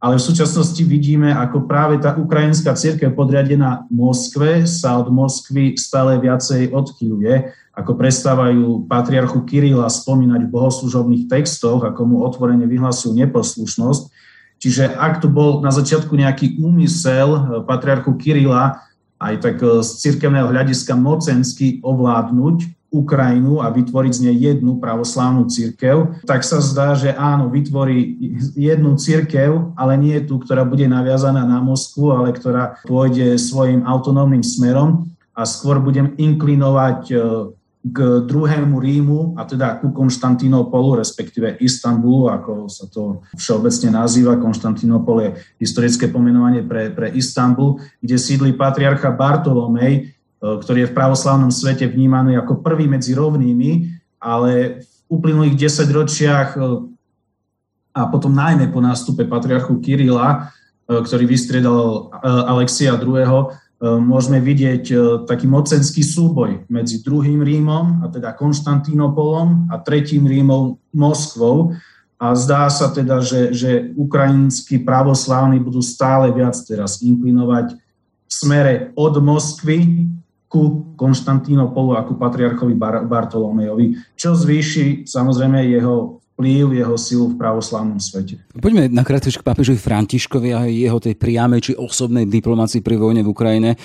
ale 0.05 0.21
v 0.21 0.27
súčasnosti 0.29 0.77
vidíme, 0.85 1.33
ako 1.33 1.65
práve 1.65 1.97
tá 1.97 2.13
ukrajinská 2.13 2.77
církev 2.77 3.17
podriadená 3.17 3.89
Moskve 3.89 4.69
sa 4.69 5.01
od 5.01 5.09
Moskvy 5.09 5.81
stále 5.81 6.21
viacej 6.21 6.69
odchýluje 6.69 7.49
ako 7.73 7.97
prestávajú 7.97 8.85
patriarchu 8.85 9.41
Kirila 9.43 9.89
spomínať 9.89 10.45
v 10.45 10.53
bohoslužobných 10.53 11.25
textoch, 11.25 11.81
ako 11.81 12.01
mu 12.05 12.17
otvorene 12.21 12.69
vyhlasujú 12.69 13.17
neposlušnosť. 13.17 14.03
Čiže 14.61 14.93
ak 14.95 15.19
tu 15.19 15.27
bol 15.27 15.59
na 15.59 15.73
začiatku 15.73 16.13
nejaký 16.13 16.61
úmysel 16.61 17.29
eh, 17.33 17.41
patriarchu 17.65 18.13
Kirila 18.15 18.79
aj 19.17 19.33
tak 19.41 19.57
eh, 19.59 19.81
z 19.81 19.89
cirkevného 20.05 20.53
hľadiska 20.53 20.93
mocensky 20.95 21.81
ovládnuť 21.81 22.74
Ukrajinu 22.95 23.59
a 23.59 23.67
vytvoriť 23.67 24.13
z 24.15 24.23
nej 24.31 24.35
jednu 24.39 24.79
pravoslávnu 24.79 25.51
církev, 25.51 26.23
tak 26.23 26.47
sa 26.47 26.63
zdá, 26.63 26.95
že 26.95 27.11
áno, 27.11 27.51
vytvorí 27.51 28.15
jednu 28.55 28.95
církev, 28.95 29.75
ale 29.75 29.99
nie 29.99 30.17
tú, 30.23 30.39
ktorá 30.39 30.63
bude 30.63 30.87
naviazaná 30.87 31.43
na 31.43 31.59
Moskvu, 31.59 32.15
ale 32.15 32.31
ktorá 32.31 32.79
pôjde 32.87 33.35
svojim 33.35 33.83
autonómnym 33.83 34.41
smerom 34.41 35.11
a 35.35 35.43
skôr 35.43 35.83
budem 35.83 36.15
inklinovať 36.15 36.99
eh, 37.11 37.19
k 37.85 38.25
druhému 38.25 38.81
Rímu, 38.81 39.19
a 39.37 39.45
teda 39.45 39.77
ku 39.77 39.93
Konštantínopolu, 39.93 40.97
respektíve 40.97 41.61
Istanbulu, 41.61 42.33
ako 42.33 42.65
sa 42.65 42.89
to 42.89 43.21
všeobecne 43.37 43.93
nazýva. 43.93 44.41
Konštantínopol 44.41 45.17
je 45.21 45.29
historické 45.61 46.09
pomenovanie 46.09 46.65
pre, 46.65 46.89
pre 46.89 47.13
Istanbul, 47.13 47.77
kde 48.01 48.17
sídli 48.17 48.57
patriarcha 48.57 49.13
Bartolomej, 49.13 49.93
e, 49.93 50.05
ktorý 50.61 50.85
je 50.85 50.89
v 50.91 50.97
pravoslavnom 50.97 51.49
svete 51.49 51.89
vnímaný 51.89 52.37
ako 52.37 52.61
prvý 52.61 52.85
medzi 52.85 53.17
rovnými, 53.17 53.89
ale 54.21 54.81
v 54.83 54.93
uplynulých 55.09 55.57
10 55.57 55.89
ročiach 55.89 56.49
e, 56.55 56.59
a 57.95 58.01
potom 58.11 58.35
najmä 58.35 58.69
po 58.69 58.83
nástupe 58.83 59.23
patriarchu 59.25 59.81
Kirila, 59.81 60.51
e, 60.85 60.99
ktorý 61.01 61.23
vystriedal 61.25 62.11
Alexia 62.23 62.97
II., 62.99 63.55
E, 63.75 63.87
môžeme 63.99 64.39
vidieť 64.39 64.83
e, 64.87 64.95
taký 65.27 65.51
mocenský 65.51 65.99
súboj 65.99 66.63
medzi 66.71 67.03
druhým 67.03 67.43
Rímom, 67.43 68.01
a 68.01 68.09
teda 68.09 68.31
Konštantínopolom, 68.31 69.67
a 69.67 69.83
tretím 69.83 70.25
Rímom, 70.25 70.79
Moskvou. 70.95 71.75
A 72.15 72.31
zdá 72.39 72.71
sa 72.71 72.95
teda, 72.95 73.19
že, 73.19 73.51
že 73.51 73.91
ukrajinskí 73.99 74.79
pravoslávni 74.87 75.59
budú 75.59 75.83
stále 75.83 76.31
viac 76.31 76.55
teraz 76.63 77.03
inklinovať 77.03 77.75
v 77.75 78.31
smere 78.31 78.73
od 78.95 79.19
Moskvy 79.19 80.07
ku 80.55 80.95
Konštantínopolu 80.95 81.99
a 81.99 82.07
ku 82.07 82.15
patriarchovi 82.15 82.79
Bar- 82.79 83.03
Bartolomejovi, 83.03 84.15
čo 84.15 84.31
zvýši 84.31 85.03
samozrejme 85.03 85.67
jeho 85.67 86.23
vplyv 86.35 86.83
jeho 86.83 86.95
silu 86.99 87.31
v 87.31 87.39
pravoslavnom 87.39 87.95
svete. 87.95 88.43
Poďme 88.51 88.91
na 88.91 89.07
krátko 89.07 89.31
k 89.31 89.47
pápežovi 89.47 89.79
Františkovi 89.79 90.51
a 90.51 90.67
jeho 90.67 90.99
tej 90.99 91.15
priamej 91.15 91.71
či 91.71 91.79
osobnej 91.79 92.27
diplomácii 92.27 92.83
pri 92.83 92.99
vojne 92.99 93.23
v 93.23 93.31
Ukrajine. 93.31 93.71
E, 93.71 93.77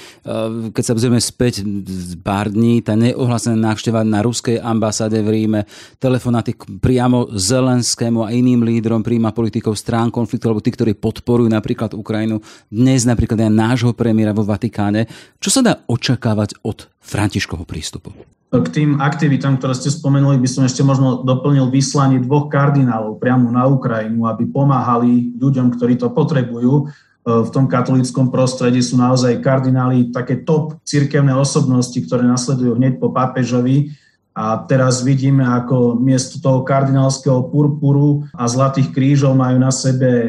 keď 0.74 0.82
sa 0.82 0.92
pozrieme 0.98 1.22
späť 1.22 1.62
z 1.86 2.18
pár 2.18 2.50
dní, 2.50 2.82
tá 2.82 2.98
neohlásená 2.98 3.54
návšteva 3.54 4.02
na 4.02 4.26
ruskej 4.26 4.58
ambasáde 4.58 5.22
v 5.22 5.30
Ríme, 5.30 5.60
telefonáty 6.02 6.58
priamo 6.82 7.30
Zelenskému 7.30 8.26
a 8.26 8.34
iným 8.34 8.66
lídrom 8.66 9.06
príjma 9.06 9.30
politikov 9.30 9.78
strán 9.78 10.10
konfliktu, 10.10 10.50
alebo 10.50 10.58
tí, 10.58 10.74
ktorí 10.74 10.98
podporujú 10.98 11.46
napríklad 11.46 11.94
Ukrajinu, 11.94 12.42
dnes 12.66 13.06
napríklad 13.06 13.46
aj 13.46 13.52
nášho 13.54 13.94
premiéra 13.94 14.34
vo 14.34 14.42
Vatikáne. 14.42 15.06
Čo 15.38 15.54
sa 15.54 15.60
dá 15.62 15.86
očakávať 15.86 16.58
od 16.66 16.90
Františkovho 16.98 17.62
prístupu? 17.62 18.10
K 18.50 18.66
tým 18.66 18.98
aktivitám, 18.98 19.62
ktoré 19.62 19.78
ste 19.78 19.94
spomenuli, 19.94 20.34
by 20.42 20.48
som 20.50 20.66
ešte 20.66 20.82
možno 20.82 21.22
doplnil 21.22 21.70
vyslanie 21.70 22.18
dvoch 22.18 22.50
kardinálov 22.50 23.22
priamo 23.22 23.46
na 23.46 23.70
Ukrajinu, 23.70 24.26
aby 24.26 24.42
pomáhali 24.50 25.38
ľuďom, 25.38 25.70
ktorí 25.78 25.94
to 25.94 26.10
potrebujú. 26.10 26.82
E, 26.82 27.46
v 27.46 27.50
tom 27.54 27.70
katolickom 27.70 28.34
prostredí 28.34 28.82
sú 28.82 28.98
naozaj 28.98 29.38
kardináli 29.38 30.10
také 30.10 30.42
top 30.42 30.82
cirkevné 30.82 31.30
osobnosti, 31.30 31.94
ktoré 31.94 32.26
nasledujú 32.26 32.74
hneď 32.74 32.98
po 32.98 33.14
pápežovi 33.14 33.94
a 34.30 34.62
teraz 34.62 35.02
vidíme, 35.02 35.42
ako 35.42 35.98
miesto 35.98 36.38
toho 36.38 36.62
kardinálskeho 36.62 37.50
purpuru 37.50 38.22
a 38.30 38.46
zlatých 38.46 38.94
krížov 38.94 39.34
majú 39.34 39.58
na 39.58 39.74
sebe 39.74 40.06
e, 40.06 40.28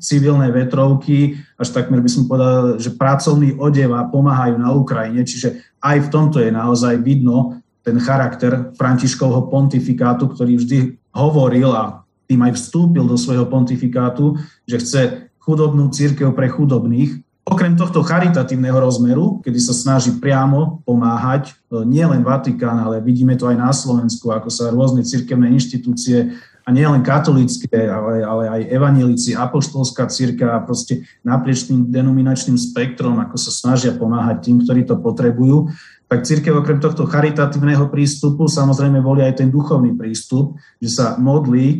civilné 0.00 0.48
vetrovky, 0.48 1.36
až 1.60 1.76
takmer 1.76 2.00
by 2.00 2.08
som 2.08 2.24
povedal, 2.24 2.80
že 2.80 2.96
pracovný 2.96 3.60
odev 3.60 3.92
a 3.92 4.08
pomáhajú 4.08 4.56
na 4.56 4.72
Ukrajine. 4.72 5.20
Čiže 5.20 5.60
aj 5.84 6.08
v 6.08 6.10
tomto 6.12 6.40
je 6.40 6.48
naozaj 6.48 6.96
vidno 7.04 7.60
ten 7.84 8.00
charakter 8.00 8.72
Františkovho 8.72 9.52
pontifikátu, 9.52 10.32
ktorý 10.32 10.56
vždy 10.56 10.78
hovoril 11.12 11.70
a 11.76 12.02
tým 12.26 12.40
aj 12.40 12.56
vstúpil 12.56 13.04
do 13.04 13.20
svojho 13.20 13.46
pontifikátu, 13.46 14.40
že 14.64 14.80
chce 14.80 15.02
chudobnú 15.38 15.92
církev 15.94 16.34
pre 16.34 16.50
chudobných 16.50 17.25
Okrem 17.46 17.78
tohto 17.78 18.02
charitatívneho 18.02 18.74
rozmeru, 18.74 19.38
kedy 19.38 19.62
sa 19.62 19.70
snaží 19.70 20.10
priamo 20.18 20.82
pomáhať 20.82 21.54
e, 21.54 21.86
nielen 21.86 22.26
Vatikán, 22.26 22.74
ale 22.74 22.98
vidíme 22.98 23.38
to 23.38 23.46
aj 23.46 23.54
na 23.54 23.70
Slovensku, 23.70 24.34
ako 24.34 24.50
sa 24.50 24.74
rôzne 24.74 25.06
cirkevné 25.06 25.54
inštitúcie 25.54 26.34
a 26.66 26.68
nielen 26.74 27.06
katolícké, 27.06 27.86
ale, 27.86 28.26
ale 28.26 28.44
aj 28.50 28.60
evanílici, 28.66 29.38
apoštolská 29.38 30.10
círka 30.10 30.58
a 30.58 30.58
proste 30.58 31.06
naprieč 31.22 31.70
tým 31.70 31.86
denominačným 31.86 32.58
spektrom, 32.58 33.22
ako 33.22 33.38
sa 33.38 33.54
snažia 33.54 33.94
pomáhať 33.94 34.50
tým, 34.50 34.66
ktorí 34.66 34.82
to 34.82 34.98
potrebujú, 34.98 35.70
tak 36.10 36.26
církev 36.26 36.50
okrem 36.50 36.82
tohto 36.82 37.06
charitatívneho 37.06 37.86
prístupu 37.90 38.50
samozrejme 38.50 38.98
volí 38.98 39.22
aj 39.22 39.46
ten 39.46 39.54
duchovný 39.54 39.94
prístup, 39.94 40.58
že 40.82 40.90
sa 40.90 41.06
modlí 41.14 41.66
e, 41.70 41.78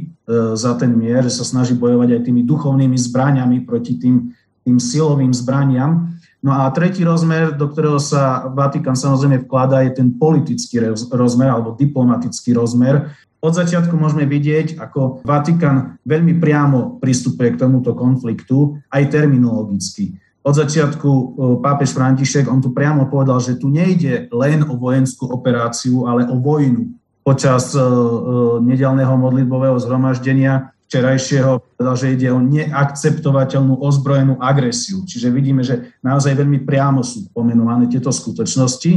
za 0.55 0.79
ten 0.79 0.95
mier, 0.95 1.27
že 1.27 1.43
sa 1.43 1.45
snaží 1.47 1.75
bojovať 1.75 2.15
aj 2.15 2.21
tými 2.23 2.47
duchovnými 2.47 2.95
zbraniami 2.95 3.67
proti 3.67 3.99
tým 3.99 4.31
tým 4.67 4.83
silovým 4.83 5.31
zbraniam. 5.31 6.19
No 6.43 6.51
a 6.51 6.67
tretí 6.75 7.07
rozmer, 7.07 7.55
do 7.55 7.71
ktorého 7.71 8.03
sa 8.03 8.51
Vatikán 8.51 8.99
samozrejme 8.99 9.47
vkladá, 9.47 9.87
je 9.87 10.03
ten 10.03 10.11
politický 10.11 10.83
rozmer 11.15 11.49
alebo 11.49 11.79
diplomatický 11.79 12.53
rozmer. 12.59 13.15
Od 13.39 13.55
začiatku 13.55 13.95
môžeme 13.95 14.27
vidieť, 14.27 14.75
ako 14.83 15.23
Vatikán 15.23 16.03
veľmi 16.03 16.43
priamo 16.43 16.99
pristupuje 16.99 17.55
k 17.55 17.61
tomuto 17.63 17.95
konfliktu, 17.95 18.83
aj 18.91 19.07
terminologicky. 19.07 20.19
Od 20.47 20.55
začiatku 20.55 21.11
e, 21.11 21.25
pápež 21.59 21.91
František, 21.91 22.47
on 22.47 22.63
tu 22.63 22.71
priamo 22.71 23.11
povedal, 23.11 23.43
že 23.43 23.59
tu 23.59 23.67
nejde 23.67 24.31
len 24.31 24.63
o 24.67 24.79
vojenskú 24.79 25.27
operáciu, 25.27 26.07
ale 26.07 26.27
o 26.27 26.39
vojnu. 26.39 26.95
Počas 27.27 27.75
uh, 27.75 27.83
uh, 27.83 28.63
nedelného 28.63 29.19
modlitbového 29.19 29.75
zhromaždenia 29.83 30.71
včerajšieho 30.87 31.63
povedal, 31.75 31.97
že 31.99 32.15
ide 32.15 32.29
o 32.31 32.39
neakceptovateľnú 32.39 33.83
ozbrojenú 33.83 34.39
agresiu. 34.39 35.03
Čiže 35.03 35.35
vidíme, 35.35 35.67
že 35.67 35.93
naozaj 36.01 36.39
veľmi 36.39 36.63
priamo 36.63 37.03
sú 37.03 37.27
pomenované 37.35 37.91
tieto 37.91 38.15
skutočnosti 38.15 38.93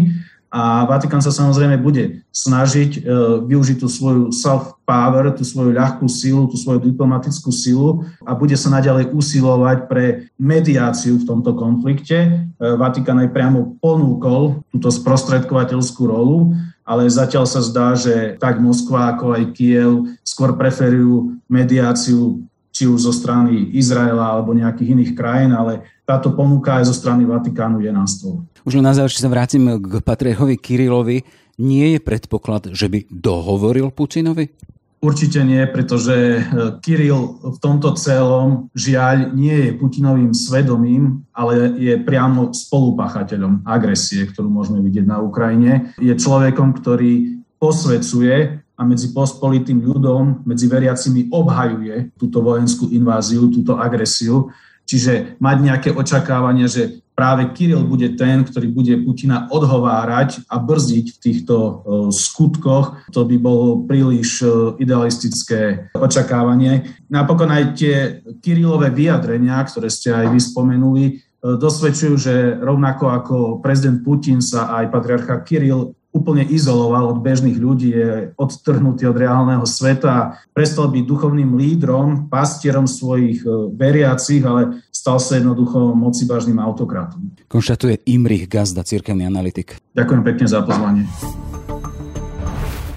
a 0.49 0.81
Vatikán 0.89 1.21
sa 1.21 1.29
samozrejme 1.29 1.77
bude 1.77 2.25
snažiť 2.33 2.91
e, 2.97 2.99
využiť 3.45 3.77
tú 3.77 3.85
svoju 3.85 4.33
self-power, 4.33 5.29
tú 5.37 5.45
svoju 5.45 5.77
ľahkú 5.77 6.09
silu, 6.09 6.49
tú 6.49 6.57
svoju 6.57 6.89
diplomatickú 6.89 7.53
silu 7.53 8.01
a 8.25 8.33
bude 8.33 8.57
sa 8.57 8.73
naďalej 8.73 9.13
usilovať 9.13 9.85
pre 9.85 10.33
mediáciu 10.41 11.21
v 11.21 11.27
tomto 11.29 11.53
konflikte. 11.53 12.17
E, 12.17 12.29
Vatikán 12.57 13.21
aj 13.21 13.29
priamo 13.29 13.77
ponúkol 13.77 14.65
túto 14.73 14.89
sprostredkovateľskú 14.89 16.01
rolu 16.09 16.57
ale 16.89 17.05
zatiaľ 17.05 17.45
sa 17.45 17.61
zdá, 17.61 17.93
že 17.93 18.41
tak 18.41 18.57
Moskva 18.57 19.13
ako 19.13 19.37
aj 19.37 19.43
Kiev 19.53 20.09
skôr 20.25 20.57
preferujú 20.57 21.37
mediáciu 21.45 22.41
či 22.73 22.89
už 22.89 23.05
zo 23.05 23.13
strany 23.13 23.69
Izraela 23.77 24.33
alebo 24.33 24.57
nejakých 24.57 24.97
iných 24.97 25.11
krajín, 25.13 25.53
ale 25.53 25.85
táto 26.01 26.33
ponuka 26.33 26.81
aj 26.81 26.89
zo 26.89 26.95
strany 26.97 27.29
Vatikánu 27.29 27.77
je 27.85 27.91
na 27.93 28.09
stole. 28.09 28.41
Už 28.65 28.81
na 28.81 28.97
záver, 28.97 29.13
sa 29.13 29.29
vrátim 29.29 29.69
k 29.77 30.01
Patriarchovi 30.01 30.57
Kirilovi. 30.57 31.21
Nie 31.59 31.93
je 31.93 31.99
predpoklad, 32.01 32.73
že 32.73 32.89
by 32.89 33.05
dohovoril 33.11 33.93
Putinovi? 33.93 34.49
Určite 34.99 35.47
nie, 35.47 35.63
pretože 35.63 36.11
e, 36.11 36.39
Kiril 36.83 37.39
v 37.39 37.57
tomto 37.63 37.95
celom 37.95 38.67
žiaľ 38.75 39.31
nie 39.31 39.55
je 39.55 39.77
Putinovým 39.79 40.35
svedomím, 40.35 41.23
ale 41.31 41.71
je 41.79 41.95
priamo 42.03 42.51
spolupáchateľom 42.51 43.63
agresie, 43.63 44.27
ktorú 44.27 44.51
môžeme 44.51 44.83
vidieť 44.83 45.07
na 45.07 45.23
Ukrajine. 45.23 45.95
Je 46.03 46.11
človekom, 46.11 46.75
ktorý 46.75 47.39
posvecuje 47.63 48.59
a 48.59 48.81
medzi 48.83 49.15
pospolitým 49.15 49.79
ľudom, 49.79 50.43
medzi 50.43 50.67
veriacimi 50.67 51.31
obhajuje 51.31 52.15
túto 52.19 52.43
vojenskú 52.43 52.91
inváziu, 52.91 53.47
túto 53.47 53.79
agresiu. 53.79 54.51
Čiže 54.83 55.39
mať 55.39 55.57
nejaké 55.63 55.89
očakávania, 55.95 56.67
že 56.67 56.99
práve 57.19 57.51
Kiril 57.51 57.83
bude 57.83 58.15
ten, 58.15 58.47
ktorý 58.47 58.71
bude 58.71 58.95
Putina 59.03 59.51
odhovárať 59.51 60.47
a 60.47 60.55
brzdiť 60.55 61.05
v 61.11 61.17
týchto 61.19 61.55
e, 61.59 61.71
skutkoch. 62.15 63.11
To 63.11 63.27
by 63.27 63.35
bolo 63.35 63.83
príliš 63.83 64.39
e, 64.39 64.47
idealistické 64.79 65.91
očakávanie. 65.91 66.87
Napokon 67.11 67.51
aj 67.51 67.75
tie 67.75 68.23
Kirilové 68.39 68.95
vyjadrenia, 68.95 69.59
ktoré 69.67 69.91
ste 69.91 70.15
aj 70.15 70.31
vyspomenuli, 70.31 71.03
e, 71.03 71.13
dosvedčujú, 71.43 72.15
že 72.15 72.55
rovnako 72.55 73.11
ako 73.11 73.35
prezident 73.59 73.99
Putin 73.99 74.39
sa 74.39 74.71
aj 74.79 74.87
patriarcha 74.87 75.43
Kiril 75.43 75.91
úplne 76.15 76.47
izoloval 76.47 77.11
od 77.11 77.19
bežných 77.19 77.59
ľudí, 77.59 77.93
je 77.93 78.33
odtrhnutý 78.33 79.05
od 79.11 79.19
reálneho 79.19 79.61
sveta 79.67 80.41
prestal 80.55 80.89
byť 80.89 81.03
duchovným 81.05 81.53
lídrom, 81.53 82.31
pastierom 82.33 82.89
svojich 82.89 83.45
veriacich, 83.77 84.41
ale 84.41 84.81
stal 84.99 85.15
sa 85.15 85.39
jednoducho 85.39 85.95
mocibažným 85.95 86.59
autokratom. 86.59 87.31
Konštatuje 87.47 88.03
Imrich 88.11 88.51
Gazda, 88.51 88.83
cirkevný 88.83 89.23
analytik. 89.23 89.79
Ďakujem 89.95 90.21
pekne 90.27 90.45
za 90.51 90.59
pozvanie. 90.59 91.07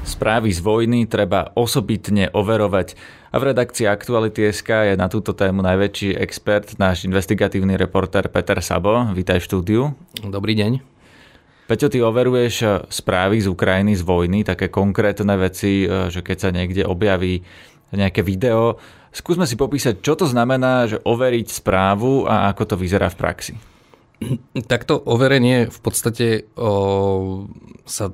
Správy 0.02 0.50
z 0.50 0.59
vojny 0.59 1.06
treba 1.06 1.54
osobitne 1.54 2.26
overovať 2.35 2.99
a 3.30 3.38
v 3.38 3.54
redakcii 3.54 3.87
Aktuality.sk 3.87 4.92
je 4.92 4.94
na 4.99 5.06
túto 5.06 5.30
tému 5.30 5.62
najväčší 5.62 6.18
expert, 6.18 6.75
náš 6.82 7.06
investigatívny 7.06 7.78
reporter 7.78 8.26
Peter 8.26 8.59
Sabo. 8.59 9.06
Vítaj 9.14 9.38
v 9.38 9.47
štúdiu. 9.47 9.82
Dobrý 10.26 10.59
deň. 10.59 10.82
Peťo, 11.71 11.87
ty 11.87 12.02
overuješ 12.02 12.90
správy 12.90 13.38
z 13.38 13.47
Ukrajiny, 13.47 13.94
z 13.94 14.02
vojny, 14.02 14.42
také 14.42 14.75
konkrétne 14.75 15.38
veci, 15.38 15.87
že 15.87 16.21
keď 16.21 16.37
sa 16.37 16.50
niekde 16.50 16.82
objaví 16.82 17.47
nejaké 17.94 18.26
video. 18.26 18.76
Skúsme 19.12 19.45
si 19.45 19.61
popísať, 19.61 20.00
čo 20.00 20.16
to 20.16 20.25
znamená, 20.25 20.88
že 20.88 20.97
overiť 20.97 21.52
správu 21.52 22.25
a 22.25 22.49
ako 22.49 22.73
to 22.73 22.76
vyzerá 22.81 23.12
v 23.12 23.19
praxi. 23.21 23.54
Takto 24.64 24.97
overenie 24.97 25.69
v 25.69 25.78
podstate 25.85 26.49
o, 26.57 27.45
sa 27.85 28.11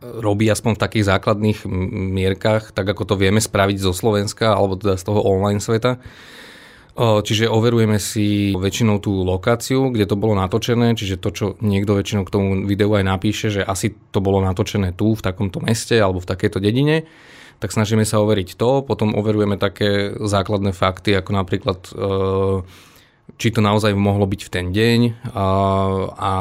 robí 0.00 0.46
aspoň 0.48 0.78
v 0.78 0.82
takých 0.82 1.08
základných 1.10 1.58
mierkach, 2.14 2.70
tak 2.72 2.86
ako 2.86 3.02
to 3.02 3.14
vieme 3.18 3.42
spraviť 3.42 3.76
zo 3.82 3.90
Slovenska 3.90 4.54
alebo 4.54 4.78
teda 4.78 4.94
z 4.94 5.04
toho 5.04 5.20
online 5.26 5.60
sveta. 5.60 5.98
Čiže 6.98 7.46
overujeme 7.46 8.02
si 8.02 8.58
väčšinou 8.58 8.98
tú 8.98 9.22
lokáciu, 9.22 9.94
kde 9.94 10.02
to 10.02 10.18
bolo 10.18 10.34
natočené, 10.34 10.98
čiže 10.98 11.22
to, 11.22 11.30
čo 11.30 11.46
niekto 11.62 11.94
väčšinou 11.94 12.26
k 12.26 12.34
tomu 12.34 12.48
videu 12.66 12.90
aj 12.90 13.06
napíše, 13.06 13.54
že 13.54 13.62
asi 13.62 13.94
to 14.10 14.18
bolo 14.18 14.42
natočené 14.42 14.90
tu, 14.98 15.14
v 15.14 15.22
takomto 15.22 15.62
meste 15.62 15.94
alebo 15.94 16.18
v 16.18 16.26
takejto 16.26 16.58
dedine, 16.58 17.06
tak 17.58 17.74
snažíme 17.74 18.06
sa 18.06 18.22
overiť 18.22 18.54
to, 18.54 18.86
potom 18.86 19.18
overujeme 19.18 19.58
také 19.58 20.14
základné 20.14 20.70
fakty, 20.70 21.14
ako 21.18 21.30
napríklad 21.34 21.78
či 23.36 23.52
to 23.52 23.60
naozaj 23.60 23.92
mohlo 23.92 24.24
byť 24.24 24.40
v 24.46 24.52
ten 24.52 24.66
deň 24.72 25.00
a, 25.36 25.46
a 26.16 26.32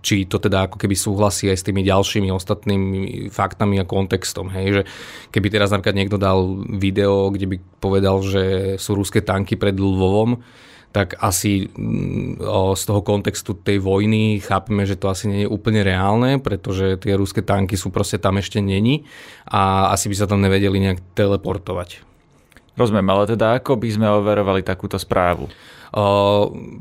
či 0.00 0.24
to 0.24 0.40
teda 0.40 0.64
ako 0.64 0.80
keby 0.80 0.96
súhlasí 0.96 1.52
aj 1.52 1.60
s 1.60 1.66
tými 1.68 1.84
ďalšími 1.84 2.32
ostatnými 2.32 3.28
faktami 3.28 3.76
a 3.76 3.84
kontextom. 3.84 4.48
Hej? 4.48 4.80
Že 4.80 4.82
keby 5.28 5.48
teraz 5.52 5.68
napríklad 5.68 5.96
niekto 5.96 6.16
dal 6.16 6.64
video, 6.80 7.28
kde 7.28 7.46
by 7.52 7.56
povedal, 7.84 8.24
že 8.24 8.44
sú 8.80 8.96
ruské 8.96 9.20
tanky 9.20 9.60
pred 9.60 9.76
Lvovom, 9.76 10.40
tak 10.90 11.14
asi 11.22 11.70
mm, 11.70 12.42
z 12.74 12.82
toho 12.82 13.00
kontextu 13.06 13.54
tej 13.54 13.78
vojny 13.78 14.42
chápeme, 14.42 14.82
že 14.82 14.98
to 14.98 15.06
asi 15.06 15.30
nie 15.30 15.46
je 15.46 15.48
úplne 15.50 15.86
reálne, 15.86 16.42
pretože 16.42 16.98
tie 16.98 17.14
ruské 17.14 17.46
tanky 17.46 17.78
sú 17.78 17.94
proste 17.94 18.18
tam 18.18 18.42
ešte 18.42 18.58
není 18.58 19.06
a 19.46 19.94
asi 19.94 20.10
by 20.10 20.16
sa 20.18 20.26
tam 20.26 20.42
nevedeli 20.42 20.82
nejak 20.82 21.14
teleportovať. 21.14 22.02
Rozumiem, 22.74 23.06
ale 23.12 23.30
teda 23.30 23.60
ako 23.60 23.78
by 23.78 23.88
sme 23.92 24.06
overovali 24.08 24.66
takúto 24.66 24.98
správu? 24.98 25.50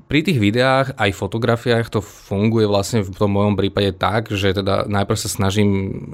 Pri 0.05 0.19
tých 0.21 0.37
videách 0.37 0.93
aj 0.93 1.17
fotografiách 1.17 1.89
to 1.89 1.97
funguje 1.97 2.69
vlastne 2.69 3.01
v 3.01 3.09
tom 3.09 3.33
mojom 3.33 3.57
prípade 3.57 3.97
tak, 3.97 4.29
že 4.29 4.53
teda 4.53 4.85
najprv 4.85 5.17
sa 5.17 5.29
snažím 5.33 5.69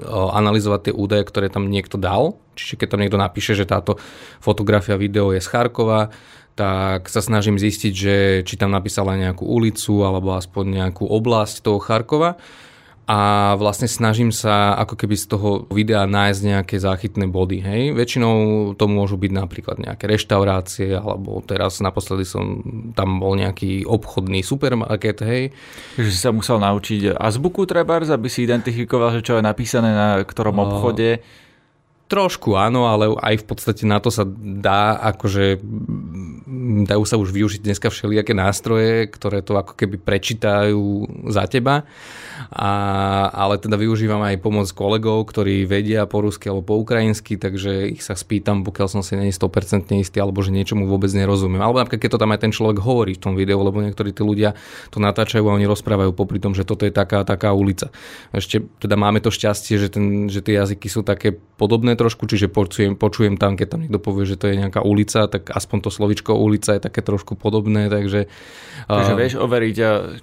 analyzovať 0.08 0.80
tie 0.90 0.94
údaje, 0.96 1.28
ktoré 1.28 1.52
tam 1.52 1.68
niekto 1.68 2.00
dal. 2.00 2.40
Čiže 2.56 2.80
keď 2.80 2.88
tam 2.88 3.00
niekto 3.04 3.20
napíše, 3.20 3.52
že 3.52 3.68
táto 3.68 4.00
fotografia, 4.40 4.96
video 4.96 5.36
je 5.36 5.44
z 5.44 5.48
Charkova, 5.52 6.08
tak 6.56 7.12
sa 7.12 7.20
snažím 7.20 7.60
zistiť, 7.60 7.92
že 7.92 8.16
či 8.42 8.56
tam 8.56 8.72
napísala 8.72 9.12
nejakú 9.20 9.44
ulicu 9.44 10.00
alebo 10.02 10.32
aspoň 10.32 10.64
nejakú 10.82 11.04
oblasť 11.04 11.60
toho 11.60 11.78
Charkova 11.78 12.40
a 13.06 13.54
vlastne 13.54 13.86
snažím 13.86 14.34
sa 14.34 14.74
ako 14.82 14.98
keby 14.98 15.14
z 15.14 15.26
toho 15.30 15.62
videa 15.70 16.10
nájsť 16.10 16.40
nejaké 16.42 16.76
záchytné 16.82 17.30
body. 17.30 17.62
Hej. 17.62 17.82
Väčšinou 17.94 18.34
to 18.74 18.90
môžu 18.90 19.14
byť 19.14 19.30
napríklad 19.30 19.78
nejaké 19.78 20.10
reštaurácie, 20.10 20.90
alebo 20.98 21.38
teraz 21.46 21.78
naposledy 21.78 22.26
som 22.26 22.66
tam 22.98 23.22
bol 23.22 23.38
nejaký 23.38 23.86
obchodný 23.86 24.42
supermarket. 24.42 25.22
Hej. 25.22 25.54
Takže 25.94 26.10
si 26.10 26.18
sa 26.18 26.34
musel 26.34 26.58
naučiť 26.58 27.14
azbuku 27.14 27.62
trebárs, 27.70 28.10
aby 28.10 28.26
si 28.26 28.42
identifikoval, 28.42 29.14
že 29.14 29.22
čo 29.22 29.38
je 29.38 29.46
napísané 29.46 29.94
na 29.94 30.26
ktorom 30.26 30.58
obchode. 30.58 31.22
Trošku 32.06 32.54
áno, 32.54 32.86
ale 32.86 33.10
aj 33.18 33.42
v 33.42 33.44
podstate 33.50 33.82
na 33.82 33.98
to 33.98 34.14
sa 34.14 34.22
dá, 34.38 34.94
akože 35.10 35.58
dajú 36.86 37.02
sa 37.02 37.18
už 37.18 37.34
využiť 37.34 37.66
dneska 37.66 37.90
všelijaké 37.90 38.30
nástroje, 38.30 39.10
ktoré 39.10 39.42
to 39.42 39.58
ako 39.58 39.74
keby 39.74 39.98
prečítajú 39.98 41.02
za 41.26 41.50
teba. 41.50 41.82
A, 42.54 42.70
ale 43.34 43.58
teda 43.58 43.74
využívam 43.74 44.22
aj 44.22 44.38
pomoc 44.38 44.70
kolegov, 44.70 45.26
ktorí 45.26 45.66
vedia 45.66 46.06
po 46.06 46.22
rusky 46.22 46.46
alebo 46.46 46.62
po 46.62 46.78
ukrajinsky, 46.78 47.34
takže 47.40 47.90
ich 47.90 48.06
sa 48.06 48.14
spýtam, 48.14 48.62
pokiaľ 48.62 48.86
som 48.86 49.02
si 49.02 49.18
nie 49.18 49.34
100% 49.34 49.90
istý, 49.98 50.22
alebo 50.22 50.46
že 50.46 50.54
niečomu 50.54 50.86
vôbec 50.86 51.10
nerozumiem. 51.10 51.58
Alebo 51.58 51.82
napríklad, 51.82 52.06
keď 52.06 52.10
to 52.14 52.22
tam 52.22 52.30
aj 52.30 52.40
ten 52.46 52.52
človek 52.54 52.78
hovorí 52.78 53.18
v 53.18 53.22
tom 53.26 53.34
videu, 53.34 53.58
lebo 53.58 53.82
niektorí 53.82 54.14
tí 54.14 54.22
ľudia 54.22 54.54
to 54.94 55.02
natáčajú 55.02 55.42
a 55.42 55.56
oni 55.58 55.66
rozprávajú 55.66 56.14
popri 56.14 56.38
tom, 56.38 56.54
že 56.54 56.62
toto 56.62 56.86
je 56.86 56.94
taká 56.94 57.26
taká 57.26 57.50
ulica. 57.50 57.90
Ešte 58.30 58.62
teda 58.78 58.94
máme 58.94 59.18
to 59.18 59.34
šťastie, 59.34 59.74
že, 59.80 59.88
ten, 59.90 60.30
že 60.30 60.44
tie 60.44 60.62
jazyky 60.62 60.86
sú 60.86 61.02
také 61.02 61.34
podobné 61.56 61.95
trošku, 61.96 62.28
čiže 62.28 62.52
počujem, 62.52 62.94
počujem 62.94 63.40
tam, 63.40 63.56
keď 63.56 63.66
tam 63.72 63.80
niekto 63.82 63.98
povie, 63.98 64.28
že 64.28 64.36
to 64.36 64.52
je 64.52 64.60
nejaká 64.60 64.84
ulica, 64.84 65.26
tak 65.26 65.48
aspoň 65.50 65.88
to 65.88 65.90
slovičko 65.90 66.36
ulica 66.36 66.76
je 66.76 66.84
také 66.84 67.00
trošku 67.00 67.34
podobné, 67.34 67.88
takže... 67.88 68.28
Takže 68.86 69.12
uh, 69.12 69.18
vieš 69.18 69.34
overiť, 69.40 69.76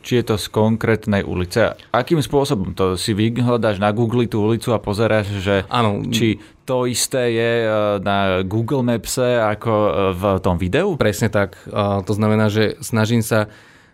či 0.06 0.14
je 0.22 0.24
to 0.24 0.36
z 0.38 0.46
konkrétnej 0.54 1.26
ulice. 1.26 1.74
Akým 1.92 2.22
spôsobom? 2.22 2.78
To 2.78 2.94
si 2.96 3.18
vyhľadáš 3.18 3.82
na 3.82 3.90
Google 3.90 4.30
tú 4.30 4.46
ulicu 4.46 4.72
a 4.72 4.80
pozeráš, 4.80 5.34
že 5.42 5.66
ano. 5.68 6.06
či 6.14 6.40
to 6.64 6.88
isté 6.88 7.36
je 7.36 7.52
na 8.00 8.40
Google 8.48 8.88
Mapse 8.88 9.36
ako 9.42 9.74
v 10.16 10.24
tom 10.40 10.56
videu? 10.56 10.96
Presne 10.96 11.28
tak. 11.28 11.60
To 11.68 12.14
znamená, 12.16 12.48
že 12.48 12.80
snažím 12.80 13.20
sa 13.20 13.52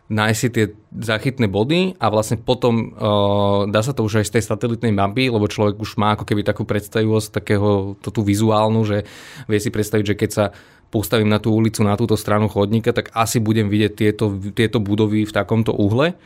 nájsť 0.09 0.39
si 0.41 0.49
tie 0.49 0.65
zachytné 0.89 1.45
body 1.45 1.93
a 2.01 2.09
vlastne 2.09 2.41
potom 2.41 2.97
uh, 2.97 3.69
dá 3.69 3.85
sa 3.85 3.93
to 3.93 4.01
už 4.01 4.25
aj 4.25 4.25
z 4.25 4.33
tej 4.37 4.43
satelitnej 4.49 4.89
mapy, 4.89 5.29
lebo 5.29 5.45
človek 5.45 5.77
už 5.77 6.01
má 6.01 6.17
ako 6.17 6.25
keby 6.25 6.41
takú 6.41 6.65
predstavivosť 6.65 7.29
takého, 7.29 7.93
to 8.01 8.09
tú 8.09 8.25
vizuálnu, 8.25 8.81
že 8.89 9.05
vie 9.45 9.59
si 9.61 9.69
predstaviť, 9.69 10.05
že 10.09 10.17
keď 10.17 10.29
sa 10.33 10.45
postavím 10.89 11.29
na 11.29 11.37
tú 11.37 11.53
ulicu, 11.53 11.85
na 11.85 11.93
túto 11.93 12.17
stranu 12.17 12.49
chodníka, 12.49 12.89
tak 12.89 13.13
asi 13.13 13.37
budem 13.37 13.69
vidieť 13.69 13.93
tieto, 13.93 14.33
tieto 14.57 14.81
budovy 14.81 15.29
v 15.29 15.35
takomto 15.35 15.77
uhle. 15.77 16.17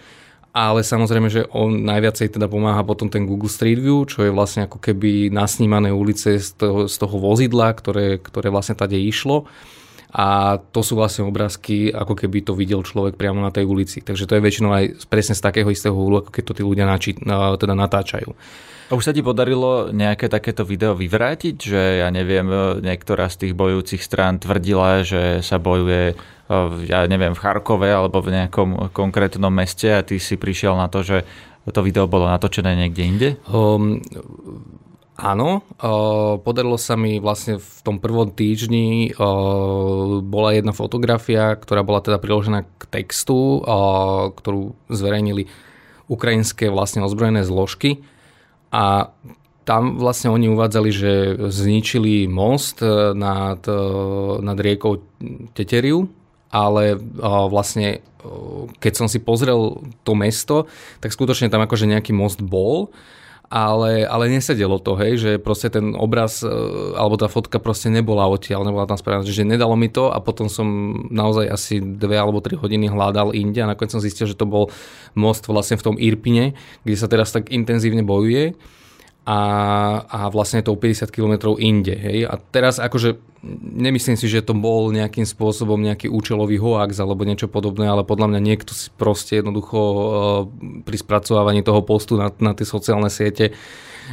Ale 0.53 0.85
samozrejme, 0.85 1.33
že 1.33 1.49
on 1.49 1.81
najviacej 1.81 2.37
teda 2.37 2.45
pomáha 2.45 2.85
potom 2.85 3.09
ten 3.09 3.25
Google 3.25 3.49
Street 3.49 3.81
View, 3.81 4.05
čo 4.05 4.21
je 4.21 4.31
vlastne 4.31 4.69
ako 4.69 4.77
keby 4.79 5.33
nasnímané 5.33 5.89
ulice 5.89 6.37
z 6.39 6.55
toho, 6.55 6.85
z 6.85 6.95
toho 6.95 7.15
vozidla, 7.17 7.73
ktoré, 7.73 8.21
ktoré 8.21 8.53
vlastne 8.53 8.77
tady 8.77 9.01
išlo 9.01 9.49
a 10.13 10.61
to 10.61 10.85
sú 10.85 10.93
vlastne 10.93 11.25
obrázky, 11.25 11.89
ako 11.89 12.13
keby 12.13 12.45
to 12.45 12.53
videl 12.53 12.85
človek 12.85 13.17
priamo 13.17 13.41
na 13.41 13.49
tej 13.49 13.65
ulici. 13.65 14.05
Takže 14.05 14.29
to 14.29 14.37
je 14.37 14.45
väčšinou 14.45 14.69
aj 14.69 15.09
presne 15.09 15.33
z 15.33 15.41
takého 15.41 15.65
istého 15.73 15.97
úhlu, 15.97 16.21
ako 16.21 16.29
keď 16.29 16.43
to 16.45 16.53
tí 16.53 16.63
ľudia 16.63 16.85
nači, 16.85 17.17
teda 17.57 17.73
natáčajú. 17.73 18.29
A 18.87 18.93
už 18.93 19.09
sa 19.09 19.15
ti 19.15 19.25
podarilo 19.25 19.89
nejaké 19.89 20.29
takéto 20.29 20.61
video 20.61 20.93
vyvrátiť, 20.93 21.55
že 21.57 21.81
ja 22.05 22.13
neviem, 22.13 22.45
niektorá 22.85 23.25
z 23.25 23.47
tých 23.47 23.53
bojujúcich 23.57 24.05
strán 24.05 24.37
tvrdila, 24.37 25.01
že 25.01 25.41
sa 25.41 25.57
bojuje 25.57 26.13
ja 26.85 27.07
neviem, 27.07 27.33
v 27.33 27.41
Charkove 27.41 27.89
alebo 27.89 28.21
v 28.21 28.37
nejakom 28.37 28.93
konkrétnom 28.93 29.49
meste 29.49 29.89
a 29.89 30.05
ty 30.05 30.21
si 30.21 30.37
prišiel 30.37 30.75
na 30.77 30.91
to, 30.91 31.01
že 31.01 31.25
to 31.71 31.79
video 31.79 32.05
bolo 32.05 32.27
natočené 32.27 32.75
niekde 32.75 33.03
inde? 33.07 33.29
Um, 33.47 34.03
Áno, 35.13 35.61
podarilo 36.41 36.81
sa 36.81 36.97
mi 36.97 37.21
vlastne 37.21 37.61
v 37.61 37.79
tom 37.85 38.01
prvom 38.01 38.33
týždni, 38.33 39.13
bola 40.25 40.49
jedna 40.57 40.73
fotografia, 40.73 41.53
ktorá 41.53 41.85
bola 41.85 42.01
teda 42.01 42.17
priložená 42.17 42.65
k 42.65 42.83
textu, 42.89 43.61
ktorú 44.33 44.73
zverejnili 44.89 45.53
ukrajinské 46.09 46.73
vlastne 46.73 47.05
ozbrojené 47.05 47.45
zložky. 47.45 48.01
A 48.73 49.13
tam 49.69 50.01
vlastne 50.01 50.33
oni 50.33 50.49
uvádzali, 50.49 50.89
že 50.89 51.11
zničili 51.45 52.25
most 52.25 52.81
nad, 53.13 53.61
nad 54.41 54.57
riekou 54.57 54.97
Teteriu, 55.53 56.09
ale 56.49 56.97
vlastne 57.53 58.01
keď 58.81 58.93
som 58.97 59.05
si 59.05 59.21
pozrel 59.21 59.77
to 60.01 60.17
mesto, 60.17 60.65
tak 61.05 61.13
skutočne 61.13 61.53
tam 61.53 61.61
akože 61.61 61.85
nejaký 61.85 62.17
most 62.17 62.41
bol 62.41 62.89
ale, 63.53 64.01
ale 64.09 64.33
nesedelo 64.33 64.81
to, 64.81 64.97
hej, 64.97 65.21
že 65.21 65.31
proste 65.37 65.69
ten 65.69 65.93
obraz 65.93 66.41
e, 66.41 66.49
alebo 66.97 67.21
tá 67.21 67.29
fotka 67.29 67.61
proste 67.61 67.93
nebola 67.93 68.25
odtiaľ, 68.25 68.65
nebola 68.65 68.89
tam 68.89 68.97
spravená, 68.97 69.21
že 69.21 69.45
nedalo 69.45 69.77
mi 69.77 69.93
to 69.93 70.09
a 70.09 70.17
potom 70.17 70.49
som 70.49 70.65
naozaj 71.13 71.45
asi 71.53 71.77
dve 71.77 72.17
alebo 72.17 72.41
tri 72.41 72.57
hodiny 72.57 72.89
hľadal 72.89 73.37
inde 73.37 73.61
a 73.61 73.69
nakoniec 73.69 73.93
som 73.93 74.01
zistil, 74.01 74.25
že 74.25 74.33
to 74.33 74.49
bol 74.49 74.73
most 75.13 75.45
vlastne 75.45 75.77
v 75.77 75.85
tom 75.85 75.95
Irpine, 76.01 76.57
kde 76.81 76.97
sa 76.97 77.05
teraz 77.05 77.29
tak 77.29 77.53
intenzívne 77.53 78.01
bojuje 78.01 78.57
a, 79.23 79.39
a 80.03 80.19
vlastne 80.27 80.59
je 80.59 80.67
to 80.67 80.75
o 80.75 80.79
50 80.79 81.07
km 81.07 81.55
inde. 81.55 81.95
Hej? 81.95 82.27
A 82.27 82.35
teraz 82.35 82.75
akože 82.75 83.15
nemyslím 83.71 84.19
si, 84.19 84.27
že 84.27 84.43
to 84.43 84.51
bol 84.51 84.91
nejakým 84.91 85.23
spôsobom 85.23 85.79
nejaký 85.79 86.11
účelový 86.11 86.59
hoax 86.59 86.99
alebo 86.99 87.23
niečo 87.23 87.47
podobné, 87.47 87.87
ale 87.87 88.03
podľa 88.03 88.35
mňa 88.35 88.39
niekto 88.43 88.75
si 88.75 88.91
proste 88.95 89.39
jednoducho 89.39 89.79
uh, 89.79 89.99
pri 90.83 90.97
spracovávaní 90.99 91.63
toho 91.63 91.83
postu 91.83 92.19
na, 92.19 92.31
na 92.39 92.51
tie 92.51 92.67
sociálne 92.67 93.07
siete 93.07 93.55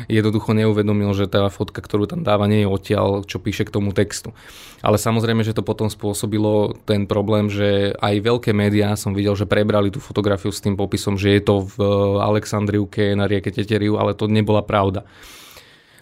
jednoducho 0.06 0.52
neuvedomil, 0.52 1.12
že 1.14 1.30
tá 1.30 1.46
fotka, 1.52 1.82
ktorú 1.82 2.06
tam 2.06 2.20
dáva, 2.26 2.50
nie 2.50 2.62
je 2.62 2.68
odtiaľ, 2.68 3.26
čo 3.26 3.42
píše 3.42 3.68
k 3.68 3.74
tomu 3.74 3.94
textu. 3.94 4.34
Ale 4.80 4.96
samozrejme, 4.96 5.44
že 5.44 5.52
to 5.52 5.66
potom 5.66 5.92
spôsobilo 5.92 6.76
ten 6.88 7.04
problém, 7.04 7.52
že 7.52 7.92
aj 8.00 8.14
veľké 8.24 8.50
médiá 8.56 8.96
som 8.96 9.12
videl, 9.12 9.36
že 9.36 9.44
prebrali 9.44 9.92
tú 9.92 10.00
fotografiu 10.00 10.54
s 10.54 10.64
tým 10.64 10.78
popisom, 10.78 11.20
že 11.20 11.36
je 11.36 11.42
to 11.44 11.68
v 11.68 11.76
Alexandriuke 12.20 13.12
na 13.12 13.28
rieke 13.28 13.52
Teteriu, 13.52 14.00
ale 14.00 14.16
to 14.16 14.24
nebola 14.30 14.64
pravda. 14.64 15.04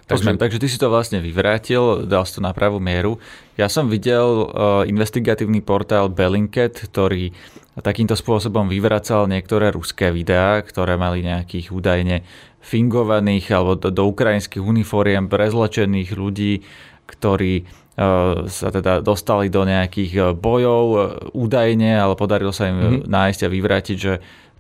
Takže, 0.09 0.41
takže 0.41 0.57
ty 0.57 0.73
si 0.73 0.81
to 0.81 0.89
vlastne 0.89 1.21
vyvrátil, 1.21 2.09
dal 2.09 2.25
si 2.25 2.33
to 2.33 2.41
na 2.41 2.57
pravú 2.57 2.81
mieru. 2.81 3.21
Ja 3.61 3.69
som 3.69 3.93
videl 3.93 4.25
uh, 4.25 4.49
investigatívny 4.89 5.61
portál 5.61 6.09
Bellingcat, 6.09 6.81
ktorý 6.89 7.37
takýmto 7.85 8.17
spôsobom 8.17 8.73
vyvracal 8.73 9.29
niektoré 9.29 9.69
ruské 9.69 10.09
videá, 10.09 10.65
ktoré 10.65 10.97
mali 10.97 11.23
nejakých 11.23 11.71
údajne 11.71 12.25
fingovaných 12.61 13.47
alebo 13.55 13.79
do, 13.79 13.89
do 13.89 14.05
ukrajinských 14.11 14.61
uniforiem 14.61 15.31
prezlečených 15.31 16.11
ľudí, 16.13 16.67
ktorí 17.09 17.55
e, 17.61 17.65
sa 18.47 18.69
teda 18.69 19.01
dostali 19.01 19.49
do 19.49 19.65
nejakých 19.65 20.13
e, 20.13 20.21
bojov 20.37 20.85
e, 20.85 20.99
údajne, 21.33 21.97
ale 21.97 22.15
podarilo 22.19 22.53
sa 22.53 22.69
im 22.69 22.77
mm-hmm. 22.77 23.09
nájsť 23.09 23.41
a 23.47 23.49
vyvrátiť, 23.49 23.97
že 23.97 24.15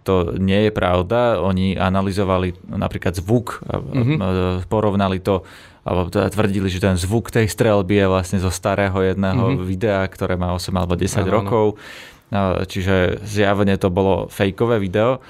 to 0.07 0.41
nie 0.41 0.69
je 0.69 0.73
pravda. 0.73 1.37
Oni 1.45 1.77
analyzovali 1.77 2.57
napríklad 2.65 3.13
zvuk, 3.21 3.61
mm-hmm. 3.61 4.65
porovnali 4.73 5.21
to 5.21 5.45
alebo 5.89 6.13
teda 6.13 6.29
tvrdili, 6.29 6.69
že 6.69 6.85
ten 6.85 7.01
zvuk 7.01 7.33
tej 7.33 7.49
strelby 7.49 7.97
je 7.97 8.07
vlastne 8.13 8.39
zo 8.41 8.53
starého 8.53 8.97
jedného 9.01 9.57
mm-hmm. 9.57 9.65
videa, 9.65 10.05
ktoré 10.05 10.37
má 10.37 10.53
8 10.53 10.69
alebo 10.77 10.93
10 11.01 11.25
ano, 11.25 11.33
rokov. 11.33 11.67
Čiže 12.69 13.25
zjavne 13.25 13.73
to 13.81 13.89
bolo 13.89 14.29
fejkové 14.29 14.77
video. 14.77 15.25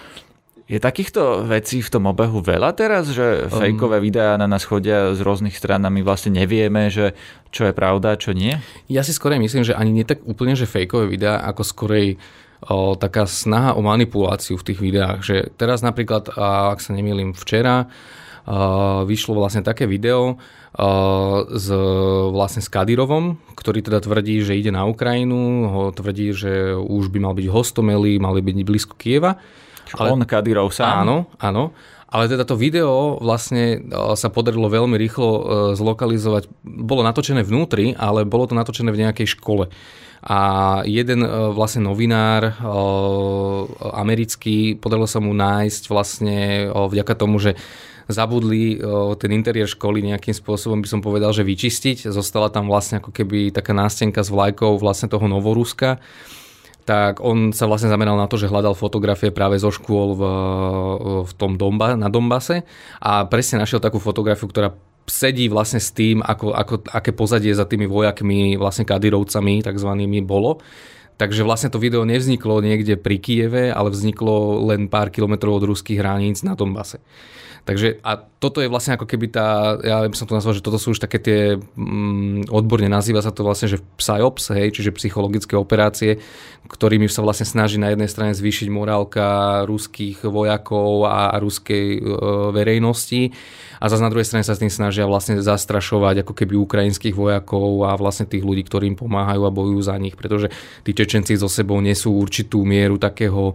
Je 0.68 0.76
takýchto 0.76 1.48
vecí 1.48 1.80
v 1.80 1.88
tom 1.88 2.12
obehu 2.12 2.44
veľa 2.44 2.76
teraz, 2.76 3.08
že 3.08 3.48
um, 3.48 3.56
fejkové 3.56 4.04
videá 4.04 4.36
na 4.36 4.44
nás 4.44 4.68
chodia 4.68 5.16
z 5.16 5.20
rôznych 5.24 5.56
strán 5.56 5.80
a 5.88 5.88
my 5.88 6.04
vlastne 6.04 6.36
nevieme, 6.36 6.92
že 6.92 7.16
čo 7.48 7.64
je 7.64 7.72
pravda, 7.72 8.20
čo 8.20 8.36
nie? 8.36 8.52
Ja 8.84 9.00
si 9.00 9.16
skorej 9.16 9.40
myslím, 9.40 9.64
že 9.64 9.72
ani 9.72 9.96
nie 9.96 10.04
tak 10.04 10.20
úplne, 10.28 10.52
že 10.52 10.68
fejkové 10.68 11.08
videá, 11.08 11.40
ako 11.40 11.64
skorej 11.64 12.20
o, 12.68 13.00
taká 13.00 13.24
snaha 13.24 13.72
o 13.74 13.80
manipuláciu 13.80 14.60
v 14.60 14.66
tých 14.68 14.80
videách. 14.84 15.24
Že 15.24 15.36
teraz 15.56 15.80
napríklad, 15.80 16.36
ak 16.36 16.84
sa 16.84 16.92
nemýlim 16.92 17.32
včera, 17.32 17.88
vyšlo 19.08 19.40
vlastne 19.40 19.64
také 19.64 19.88
video 19.88 20.36
s, 21.48 21.68
vlastne 22.28 22.60
s 22.60 22.68
Kadirovom, 22.68 23.40
ktorý 23.56 23.80
teda 23.80 24.04
tvrdí, 24.04 24.44
že 24.44 24.56
ide 24.56 24.68
na 24.68 24.84
Ukrajinu, 24.84 25.68
ho 25.68 25.82
tvrdí, 25.96 26.36
že 26.36 26.76
už 26.76 27.08
by 27.08 27.24
mal 27.24 27.32
byť 27.32 27.48
hostomeli, 27.48 28.20
mali 28.20 28.44
byť 28.44 28.56
blízko 28.68 28.94
Kieva. 29.00 29.40
Ale, 29.96 30.12
on 30.12 30.22
Kadirov 30.28 30.74
sám? 30.74 31.08
Áno, 31.08 31.30
áno. 31.40 31.72
Ale 32.08 32.24
teda 32.24 32.48
to 32.48 32.56
video 32.56 33.20
vlastne 33.20 33.84
sa 34.16 34.32
podarilo 34.32 34.72
veľmi 34.72 34.96
rýchlo 34.96 35.28
e, 35.28 35.40
zlokalizovať. 35.76 36.48
Bolo 36.64 37.04
natočené 37.04 37.44
vnútri, 37.44 37.92
ale 38.00 38.24
bolo 38.24 38.48
to 38.48 38.56
natočené 38.56 38.88
v 38.88 39.04
nejakej 39.04 39.36
škole. 39.36 39.68
A 40.24 40.40
jeden 40.88 41.20
e, 41.20 41.28
vlastne 41.52 41.84
novinár 41.84 42.48
e, 42.48 42.52
americký, 43.92 44.80
podarilo 44.80 45.04
sa 45.04 45.20
mu 45.20 45.36
nájsť 45.36 45.82
vlastne 45.92 46.36
vďaka 46.72 47.12
tomu, 47.12 47.36
že 47.44 47.60
zabudli 48.08 48.80
ten 49.20 49.36
interiér 49.36 49.68
školy 49.68 50.00
nejakým 50.00 50.32
spôsobom, 50.32 50.80
by 50.80 50.88
som 50.88 51.04
povedal, 51.04 51.28
že 51.36 51.44
vyčistiť. 51.44 52.08
Zostala 52.08 52.48
tam 52.48 52.72
vlastne 52.72 53.04
ako 53.04 53.12
keby 53.12 53.52
taká 53.52 53.76
nástenka 53.76 54.24
s 54.24 54.32
vlajkou 54.32 54.80
vlastne 54.80 55.12
toho 55.12 55.28
Novoruska 55.28 56.00
tak 56.88 57.20
on 57.20 57.52
sa 57.52 57.68
vlastne 57.68 57.92
zameral 57.92 58.16
na 58.16 58.24
to, 58.24 58.40
že 58.40 58.48
hľadal 58.48 58.72
fotografie 58.72 59.28
práve 59.28 59.60
zo 59.60 59.68
škôl 59.68 60.16
v, 60.16 60.22
v 61.28 61.32
tom 61.36 61.60
Domba, 61.60 61.92
na 62.00 62.08
Dombase 62.08 62.64
a 62.96 63.28
presne 63.28 63.60
našiel 63.60 63.76
takú 63.76 64.00
fotografiu, 64.00 64.48
ktorá 64.48 64.72
sedí 65.04 65.52
vlastne 65.52 65.84
s 65.84 65.92
tým, 65.92 66.24
ako, 66.24 66.56
ako, 66.56 66.74
aké 66.88 67.12
pozadie 67.12 67.52
za 67.52 67.68
tými 67.68 67.84
vojakmi, 67.84 68.56
vlastne 68.56 68.88
kadirovcami 68.88 69.60
takzvanými 69.60 70.24
bolo. 70.24 70.64
Takže 71.20 71.44
vlastne 71.44 71.68
to 71.68 71.82
video 71.82 72.08
nevzniklo 72.08 72.64
niekde 72.64 72.96
pri 72.96 73.20
Kieve, 73.20 73.68
ale 73.68 73.92
vzniklo 73.92 74.64
len 74.72 74.88
pár 74.88 75.12
kilometrov 75.12 75.60
od 75.60 75.68
ruských 75.68 76.00
hraníc 76.00 76.40
na 76.40 76.56
Dombase. 76.56 77.04
Takže 77.68 78.00
a 78.00 78.16
toto 78.16 78.64
je 78.64 78.72
vlastne 78.72 78.96
ako 78.96 79.04
keby 79.04 79.28
tá, 79.28 79.76
ja 79.84 80.00
by 80.00 80.16
som 80.16 80.24
to 80.24 80.32
nazval, 80.32 80.56
že 80.56 80.64
toto 80.64 80.80
sú 80.80 80.96
už 80.96 81.04
také 81.04 81.20
tie, 81.20 81.60
mm, 81.60 82.48
odborne 82.48 82.88
nazýva 82.88 83.20
sa 83.20 83.28
to 83.28 83.44
vlastne, 83.44 83.68
že 83.68 83.84
PSYOPS, 84.00 84.56
hej, 84.56 84.72
čiže 84.72 84.96
psychologické 84.96 85.52
operácie, 85.52 86.16
ktorými 86.64 87.12
sa 87.12 87.20
vlastne 87.20 87.44
snaží 87.44 87.76
na 87.76 87.92
jednej 87.92 88.08
strane 88.08 88.32
zvýšiť 88.32 88.72
morálka 88.72 89.28
ruských 89.68 90.24
vojakov 90.24 91.12
a, 91.12 91.28
a 91.28 91.36
ruskej 91.36 92.00
e, 92.00 92.00
verejnosti 92.56 93.36
a 93.76 93.84
zase 93.84 94.00
na 94.00 94.08
druhej 94.08 94.24
strane 94.24 94.48
sa 94.48 94.56
s 94.56 94.64
tým 94.64 94.72
snažia 94.72 95.04
vlastne 95.04 95.36
zastrašovať 95.36 96.24
ako 96.24 96.32
keby 96.32 96.56
ukrajinských 96.56 97.12
vojakov 97.12 97.84
a 97.84 98.00
vlastne 98.00 98.24
tých 98.24 98.48
ľudí, 98.48 98.64
ktorí 98.64 98.88
im 98.88 98.96
pomáhajú 98.96 99.44
a 99.44 99.52
bojujú 99.52 99.80
za 99.84 100.00
nich, 100.00 100.16
pretože 100.16 100.48
tí 100.88 100.96
Čečenci 100.96 101.36
so 101.36 101.52
sebou 101.52 101.84
nesú 101.84 102.16
určitú 102.16 102.64
mieru 102.64 102.96
takého 102.96 103.52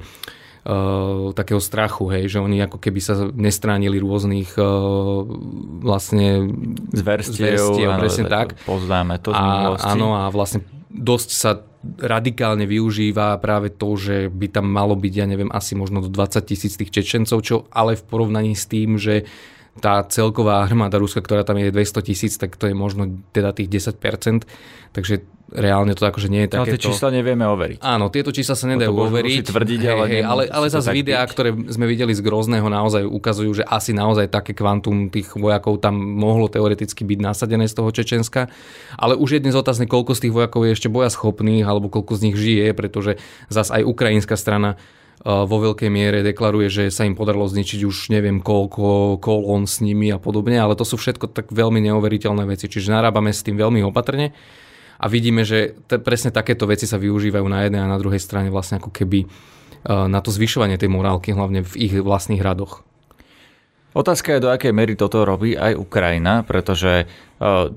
takého 1.35 1.59
strachu, 1.59 2.07
hej, 2.07 2.31
že 2.31 2.39
oni 2.39 2.63
ako 2.63 2.79
keby 2.79 2.99
sa 3.03 3.27
nestránili 3.35 3.99
rôznych 3.99 4.55
uh, 4.55 5.27
vlastne 5.83 6.47
zverstiev, 6.95 7.59
zverstiev 7.59 7.89
áno, 7.91 7.99
presne 7.99 8.23
tak. 8.31 8.55
Poznáme 8.63 9.19
to 9.19 9.35
z 9.35 9.43
a, 9.43 9.75
Áno 9.91 10.15
a 10.15 10.31
vlastne 10.31 10.63
dosť 10.87 11.29
sa 11.35 11.59
radikálne 11.83 12.63
využíva 12.63 13.35
práve 13.43 13.67
to, 13.75 13.99
že 13.99 14.31
by 14.31 14.47
tam 14.47 14.71
malo 14.71 14.95
byť, 14.95 15.13
ja 15.19 15.27
neviem, 15.27 15.51
asi 15.51 15.75
možno 15.75 15.99
do 15.99 16.07
20 16.07 16.39
tisíc 16.47 16.79
tých 16.79 16.95
Čečencov, 16.95 17.43
čo 17.43 17.67
ale 17.67 17.99
v 17.99 18.03
porovnaní 18.07 18.55
s 18.55 18.63
tým, 18.63 18.95
že 18.95 19.27
tá 19.81 20.05
celková 20.05 20.61
armáda 20.61 21.01
Ruska, 21.01 21.23
ktorá 21.23 21.41
tam 21.41 21.57
je 21.57 21.73
200 21.73 22.05
tisíc, 22.05 22.33
tak 22.37 22.59
to 22.61 22.69
je 22.69 22.75
možno 22.77 23.09
teda 23.33 23.57
tých 23.57 23.89
10%, 23.89 24.45
takže 24.93 25.25
reálne 25.53 25.93
to 25.93 26.05
akože 26.05 26.29
nie 26.33 26.45
je 26.45 26.49
také. 26.57 26.61
Ale 26.65 26.73
tie 26.77 26.85
čísla 26.89 27.09
nevieme 27.13 27.45
overiť. 27.45 27.77
Áno, 27.81 28.09
tieto 28.09 28.33
čísla 28.33 28.57
sa 28.57 28.65
nedajú 28.65 28.89
no 28.89 29.05
overiť. 29.09 29.53
tvrdiť, 29.53 29.81
hej, 29.85 29.93
ale, 29.93 30.05
ale, 30.25 30.43
ale 30.49 30.67
zase 30.69 30.89
videá, 30.89 31.25
byť. 31.25 31.31
ktoré 31.31 31.49
sme 31.69 31.85
videli 31.85 32.13
z 32.13 32.25
Grozného, 32.25 32.65
naozaj 32.65 33.05
ukazujú, 33.05 33.61
že 33.61 33.63
asi 33.65 33.93
naozaj 33.93 34.33
také 34.33 34.57
kvantum 34.57 35.13
tých 35.13 35.37
vojakov 35.37 35.77
tam 35.77 35.93
mohlo 35.97 36.49
teoreticky 36.49 37.05
byť 37.05 37.19
nasadené 37.21 37.69
z 37.69 37.75
toho 37.77 37.89
Čečenska. 37.93 38.49
Ale 38.97 39.13
už 39.13 39.37
je 39.37 39.43
dnes 39.45 39.53
otázne, 39.53 39.85
koľko 39.85 40.17
z 40.17 40.29
tých 40.29 40.33
vojakov 40.33 40.65
je 40.65 40.73
ešte 40.73 40.89
boja 40.89 41.13
schopných, 41.13 41.65
alebo 41.65 41.89
koľko 41.89 42.17
z 42.17 42.21
nich 42.29 42.37
žije, 42.37 42.73
pretože 42.73 43.21
zase 43.53 43.77
aj 43.77 43.83
ukrajinská 43.85 44.33
strana 44.33 44.81
vo 45.23 45.57
veľkej 45.61 45.87
miere 45.87 46.25
deklaruje, 46.25 46.67
že 46.67 46.83
sa 46.89 47.05
im 47.05 47.15
podarilo 47.15 47.47
zničiť 47.47 47.85
už 47.85 48.11
neviem 48.11 48.43
koľko 48.43 49.21
kolón 49.23 49.69
s 49.69 49.79
nimi 49.79 50.11
a 50.11 50.19
podobne, 50.19 50.59
ale 50.59 50.75
to 50.75 50.83
sú 50.83 50.99
všetko 50.99 51.31
tak 51.31 51.53
veľmi 51.53 51.79
neuveriteľné 51.79 52.43
veci. 52.49 52.67
Čiže 52.67 52.91
narábame 52.91 53.31
s 53.31 53.45
tým 53.45 53.55
veľmi 53.55 53.79
opatrne 53.87 54.35
a 54.99 55.05
vidíme, 55.07 55.47
že 55.47 55.79
t- 55.87 55.99
presne 55.99 56.31
takéto 56.31 56.67
veci 56.67 56.87
sa 56.87 56.99
využívajú 56.99 57.45
na 57.47 57.63
jednej 57.63 57.81
a 57.83 57.91
na 57.91 57.99
druhej 57.99 58.19
strane 58.19 58.51
vlastne 58.51 58.83
ako 58.83 58.91
keby 58.91 59.23
e, 59.23 59.27
na 59.87 60.19
to 60.19 60.31
zvyšovanie 60.31 60.75
tej 60.75 60.91
morálky, 60.91 61.31
hlavne 61.31 61.63
v 61.63 61.73
ich 61.75 61.93
vlastných 61.95 62.43
radoch. 62.43 62.83
Otázka 63.93 64.33
je, 64.33 64.43
do 64.43 64.49
akej 64.49 64.73
mery 64.73 64.97
toto 64.97 65.21
robí 65.21 65.53
aj 65.53 65.77
Ukrajina, 65.77 66.41
pretože 66.41 67.05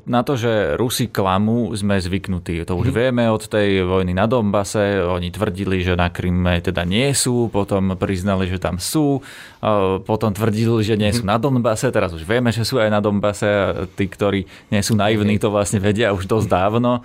na 0.07 0.21
to, 0.23 0.39
že 0.39 0.79
Rusi 0.79 1.11
klamú, 1.11 1.75
sme 1.75 1.99
zvyknutí. 1.99 2.63
To 2.71 2.79
už 2.79 2.93
mhm. 2.93 2.95
vieme 2.95 3.25
od 3.27 3.43
tej 3.51 3.83
vojny 3.83 4.15
na 4.15 4.31
Donbase. 4.31 5.03
Oni 5.03 5.35
tvrdili, 5.35 5.83
že 5.83 5.99
na 5.99 6.13
Kryme 6.13 6.63
teda 6.63 6.87
nie 6.87 7.11
sú, 7.11 7.51
potom 7.51 7.99
priznali, 7.99 8.47
že 8.47 8.63
tam 8.63 8.79
sú, 8.79 9.27
potom 10.07 10.31
tvrdili, 10.31 10.87
že 10.87 10.95
nie 10.95 11.11
sú 11.11 11.27
mhm. 11.27 11.31
na 11.35 11.37
Donbase, 11.43 11.91
teraz 11.91 12.15
už 12.15 12.23
vieme, 12.23 12.55
že 12.55 12.63
sú 12.63 12.79
aj 12.79 12.91
na 12.93 13.03
Donbase. 13.03 13.49
Tí, 13.99 14.07
ktorí 14.07 14.47
nie 14.71 14.83
sú 14.85 14.95
naivní, 14.95 15.41
to 15.43 15.51
vlastne 15.51 15.83
vedia 15.83 16.15
už 16.15 16.31
dosť 16.31 16.47
dávno. 16.47 17.03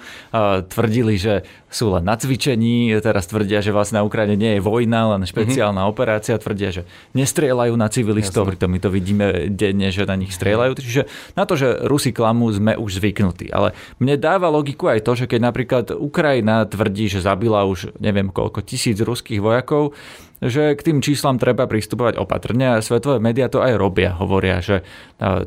Tvrdili, 0.70 1.18
že 1.18 1.42
sú 1.72 1.88
len 1.96 2.04
na 2.04 2.20
cvičení, 2.20 2.92
teraz 3.00 3.32
tvrdia, 3.32 3.64
že 3.64 3.72
vlastne 3.72 4.04
na 4.04 4.06
Ukrajine 4.06 4.36
nie 4.36 4.52
je 4.60 4.62
vojna, 4.62 5.16
len 5.16 5.24
špeciálna 5.24 5.88
operácia, 5.88 6.36
tvrdia, 6.36 6.70
že 6.76 6.84
nestrieľajú 7.16 7.74
na 7.80 7.88
civilistov, 7.88 8.52
pritom 8.52 8.68
my 8.68 8.80
to 8.84 8.92
vidíme 8.92 9.48
denne, 9.48 9.88
že 9.88 10.04
na 10.04 10.20
nich 10.20 10.36
strieľajú. 10.36 10.76
Čiže 10.76 11.04
na 11.40 11.48
to, 11.48 11.56
že 11.56 11.80
Rusi 11.88 12.12
klamú, 12.12 12.51
sme 12.52 12.76
už 12.76 13.00
zvyknutí. 13.00 13.50
Ale 13.52 13.72
mne 14.04 14.20
dáva 14.20 14.52
logiku 14.52 14.92
aj 14.92 15.08
to, 15.08 15.16
že 15.16 15.26
keď 15.32 15.40
napríklad 15.52 15.86
Ukrajina 15.96 16.68
tvrdí, 16.68 17.08
že 17.08 17.24
zabila 17.24 17.64
už 17.66 17.96
neviem 17.98 18.28
koľko 18.30 18.62
tisíc 18.62 19.00
ruských 19.00 19.40
vojakov, 19.40 19.96
že 20.42 20.74
k 20.74 20.82
tým 20.82 21.06
číslam 21.06 21.38
treba 21.38 21.70
pristupovať 21.70 22.18
opatrne 22.18 22.74
a 22.74 22.82
svetové 22.82 23.22
médiá 23.22 23.46
to 23.46 23.62
aj 23.62 23.78
robia. 23.78 24.18
Hovoria, 24.18 24.58
že 24.58 24.82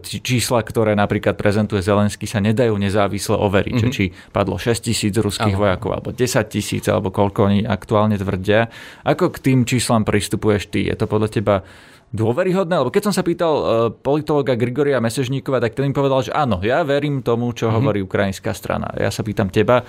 čísla, 0.06 0.62
ktoré 0.62 0.94
napríklad 0.94 1.34
prezentuje 1.34 1.82
Zelensky, 1.82 2.30
sa 2.30 2.38
nedajú 2.38 2.78
nezávisle 2.78 3.34
overiť. 3.34 3.74
Mm-hmm. 3.74 3.90
Či 3.90 4.04
padlo 4.30 4.54
6 4.54 4.86
tisíc 4.86 5.10
ruských 5.18 5.58
Aha. 5.58 5.62
vojakov, 5.74 5.98
alebo 5.98 6.14
10 6.14 6.46
tisíc, 6.46 6.86
alebo 6.86 7.10
koľko 7.10 7.50
oni 7.50 7.66
aktuálne 7.66 8.14
tvrdia. 8.14 8.70
Ako 9.02 9.34
k 9.34 9.42
tým 9.42 9.66
číslam 9.66 10.06
pristupuješ 10.06 10.70
ty? 10.70 10.86
Je 10.86 10.94
to 10.94 11.10
podľa 11.10 11.42
teba 11.42 11.66
dôveryhodné? 12.14 12.79
Lebo 12.79 12.94
keď 12.94 13.11
som 13.11 13.14
sa 13.14 13.27
pýtal 13.27 13.55
uh, 13.59 13.66
politologa 13.90 14.55
Grigoria 14.55 15.03
Mesežníkova, 15.03 15.59
tak 15.59 15.74
ten 15.74 15.90
mi 15.90 15.92
povedal, 15.92 16.22
že 16.22 16.31
áno, 16.31 16.62
ja 16.62 16.87
verím 16.87 17.27
tomu, 17.27 17.50
čo 17.50 17.66
mm-hmm. 17.66 17.77
hovorí 17.83 18.00
ukrajinská 18.07 18.55
strana. 18.55 18.94
Ja 18.94 19.11
sa 19.11 19.27
pýtam 19.27 19.50
teba, 19.50 19.83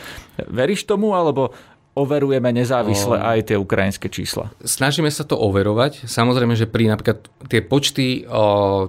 veríš 0.49 0.89
tomu, 0.89 1.13
alebo 1.13 1.53
overujeme 1.95 2.51
nezávisle 2.51 3.15
aj 3.23 3.47
tie 3.47 3.55
ukrajinské 3.55 4.11
čísla? 4.11 4.51
Snažíme 4.59 5.07
sa 5.07 5.23
to 5.23 5.39
overovať. 5.39 6.03
Samozrejme, 6.03 6.51
že 6.51 6.67
pri 6.67 6.91
napríklad 6.91 7.23
tie 7.47 7.63
počty, 7.63 8.27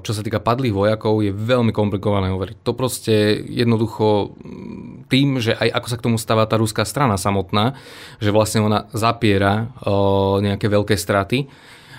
čo 0.02 0.10
sa 0.10 0.22
týka 0.26 0.42
padlých 0.42 0.74
vojakov, 0.74 1.22
je 1.22 1.30
veľmi 1.30 1.70
komplikované 1.70 2.34
overiť. 2.34 2.66
To 2.66 2.74
proste 2.74 3.46
jednoducho 3.46 4.34
tým, 5.06 5.38
že 5.38 5.54
aj 5.54 5.78
ako 5.78 5.86
sa 5.86 5.96
k 6.02 6.04
tomu 6.10 6.18
stáva 6.18 6.50
tá 6.50 6.58
ruská 6.58 6.82
strana 6.82 7.14
samotná, 7.14 7.78
že 8.18 8.34
vlastne 8.34 8.66
ona 8.66 8.90
zapiera 8.90 9.70
nejaké 10.42 10.66
veľké 10.66 10.98
straty, 10.98 11.46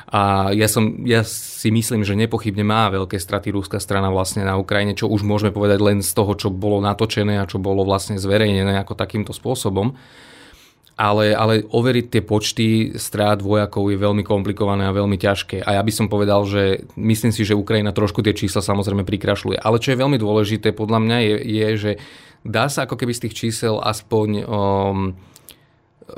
a 0.08 0.56
ja, 0.56 0.72
som, 0.72 1.04
ja 1.04 1.28
si 1.28 1.68
myslím, 1.68 2.08
že 2.08 2.16
nepochybne 2.16 2.64
má 2.64 2.88
veľké 2.88 3.20
straty 3.20 3.52
rúska 3.52 3.76
strana 3.84 4.08
vlastne 4.08 4.48
na 4.48 4.56
Ukrajine, 4.56 4.96
čo 4.96 5.12
už 5.12 5.28
môžeme 5.28 5.52
povedať 5.52 5.84
len 5.84 6.00
z 6.00 6.16
toho, 6.16 6.32
čo 6.40 6.48
bolo 6.48 6.80
natočené 6.80 7.44
a 7.44 7.50
čo 7.50 7.60
bolo 7.60 7.84
vlastne 7.84 8.16
zverejnené 8.16 8.80
ako 8.80 8.96
takýmto 8.96 9.36
spôsobom. 9.36 10.00
Ale, 10.98 11.36
ale 11.36 11.62
overiť 11.62 12.06
tie 12.10 12.24
počty 12.26 12.68
strát 12.98 13.38
vojakov 13.38 13.86
je 13.94 14.02
veľmi 14.02 14.26
komplikované 14.26 14.90
a 14.90 14.96
veľmi 14.96 15.14
ťažké. 15.20 15.62
A 15.62 15.78
ja 15.78 15.82
by 15.86 15.94
som 15.94 16.10
povedal, 16.10 16.42
že 16.48 16.90
myslím 16.98 17.30
si, 17.30 17.46
že 17.46 17.54
Ukrajina 17.54 17.94
trošku 17.94 18.26
tie 18.26 18.34
čísla 18.34 18.66
samozrejme 18.66 19.06
prikrašľuje. 19.06 19.62
Ale 19.62 19.78
čo 19.78 19.94
je 19.94 20.02
veľmi 20.02 20.18
dôležité 20.18 20.74
podľa 20.74 21.00
mňa 21.04 21.18
je, 21.22 21.36
je 21.46 21.68
že 21.78 21.92
dá 22.42 22.66
sa 22.72 22.90
ako 22.90 22.98
keby 22.98 23.14
z 23.14 23.30
tých 23.30 23.38
čísel 23.38 23.78
aspoň 23.78 24.28
um, 24.42 25.14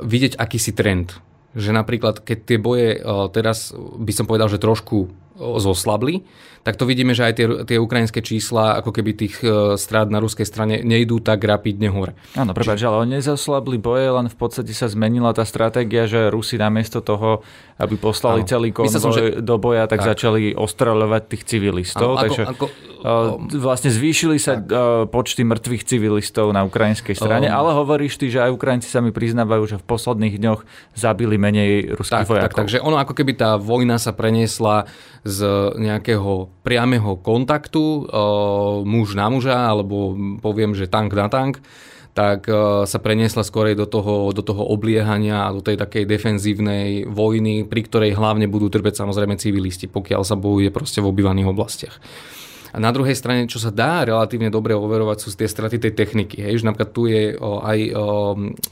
vidieť 0.00 0.40
akýsi 0.40 0.72
trend 0.72 1.12
Že 1.56 1.74
napríklad, 1.74 2.22
keď 2.22 2.38
tie 2.46 2.58
boje 2.62 3.02
teraz 3.34 3.74
by 3.74 4.12
som 4.14 4.26
povedal, 4.28 4.46
že 4.46 4.62
trošku 4.62 5.10
zoslabli, 5.40 6.22
tak 6.60 6.76
to 6.76 6.84
vidíme, 6.84 7.16
že 7.16 7.24
aj 7.24 7.34
tie, 7.40 7.46
tie 7.64 7.78
ukrajinské 7.80 8.20
čísla, 8.20 8.76
ako 8.84 8.92
keby 8.92 9.16
tých 9.16 9.40
e, 9.40 9.80
strát 9.80 10.12
na 10.12 10.20
ruskej 10.20 10.44
strane, 10.44 10.84
nejdú 10.84 11.16
tak 11.24 11.40
rapidne 11.40 11.88
hore. 11.88 12.12
Áno, 12.36 12.52
prepáč, 12.52 12.84
ale 12.84 13.00
oni 13.00 13.16
nezoslabli 13.16 13.80
boje, 13.80 14.12
len 14.12 14.28
v 14.28 14.36
podstate 14.36 14.76
sa 14.76 14.84
zmenila 14.84 15.32
tá 15.32 15.48
stratégia, 15.48 16.04
že 16.04 16.28
Rusi 16.28 16.60
namiesto 16.60 17.00
toho, 17.00 17.40
aby 17.80 17.96
poslali 17.96 18.44
Áno. 18.44 18.50
celý 18.52 18.68
konvoj 18.76 18.92
som, 18.92 19.08
že... 19.08 19.40
do 19.40 19.56
boja, 19.56 19.88
tak, 19.88 20.04
tak. 20.04 20.12
začali 20.12 20.52
ostreľovať 20.52 21.22
tých 21.32 21.42
civilistov. 21.48 22.20
Áno, 22.20 22.22
takže 22.28 22.42
ako, 22.44 22.66
ako, 23.00 23.32
vlastne 23.56 23.88
zvýšili 23.88 24.36
sa 24.36 24.60
tak. 24.60 24.68
počty 25.08 25.48
mŕtvych 25.48 25.82
civilistov 25.88 26.52
na 26.52 26.68
ukrajinskej 26.68 27.16
strane, 27.16 27.48
um, 27.48 27.56
ale 27.56 27.72
hovoríš 27.72 28.20
ty, 28.20 28.28
že 28.28 28.44
aj 28.44 28.52
Ukrajinci 28.52 28.92
sa 28.92 29.00
mi 29.00 29.16
priznávajú, 29.16 29.64
že 29.64 29.76
v 29.80 29.84
posledných 29.88 30.36
dňoch 30.36 30.60
zabili 30.92 31.40
menej 31.40 31.96
ruských 31.96 32.28
tak, 32.28 32.30
vojakov. 32.30 32.52
Tak, 32.52 32.60
takže 32.68 32.84
ono 32.84 33.00
ako 33.00 33.16
keby 33.16 33.32
tá 33.32 33.56
vojna 33.56 33.96
sa 33.96 34.12
preniesla 34.12 34.84
z 35.24 35.48
nejakého 35.80 36.49
priameho 36.70 37.18
kontaktu 37.18 38.06
muž 38.86 39.18
na 39.18 39.26
muža, 39.26 39.74
alebo 39.74 40.14
poviem, 40.38 40.78
že 40.78 40.86
tank 40.86 41.10
na 41.18 41.26
tank, 41.26 41.58
tak 42.14 42.46
sa 42.86 42.98
preniesla 43.02 43.42
skorej 43.42 43.74
do 43.74 43.90
toho, 43.90 44.30
do 44.30 44.42
toho 44.42 44.66
obliehania 44.66 45.46
a 45.46 45.54
do 45.54 45.62
tej 45.62 45.78
takej 45.78 46.06
defenzívnej 46.06 47.10
vojny, 47.10 47.66
pri 47.66 47.82
ktorej 47.86 48.14
hlavne 48.14 48.46
budú 48.46 48.70
trpeť 48.70 49.02
samozrejme 49.02 49.34
civilisti, 49.34 49.90
pokiaľ 49.90 50.22
sa 50.22 50.38
bojuje 50.38 50.70
proste 50.70 51.02
v 51.02 51.10
obývaných 51.10 51.50
oblastiach. 51.50 51.98
A 52.70 52.78
na 52.78 52.94
druhej 52.94 53.18
strane, 53.18 53.50
čo 53.50 53.58
sa 53.58 53.74
dá 53.74 54.06
relatívne 54.06 54.46
dobre 54.46 54.78
overovať, 54.78 55.18
sú 55.18 55.34
tie 55.34 55.50
straty 55.50 55.82
tej 55.82 55.90
techniky. 55.90 56.38
Hej, 56.38 56.62
že 56.62 56.70
napríklad 56.70 56.94
tu 56.94 57.10
je 57.10 57.34
aj 57.38 57.78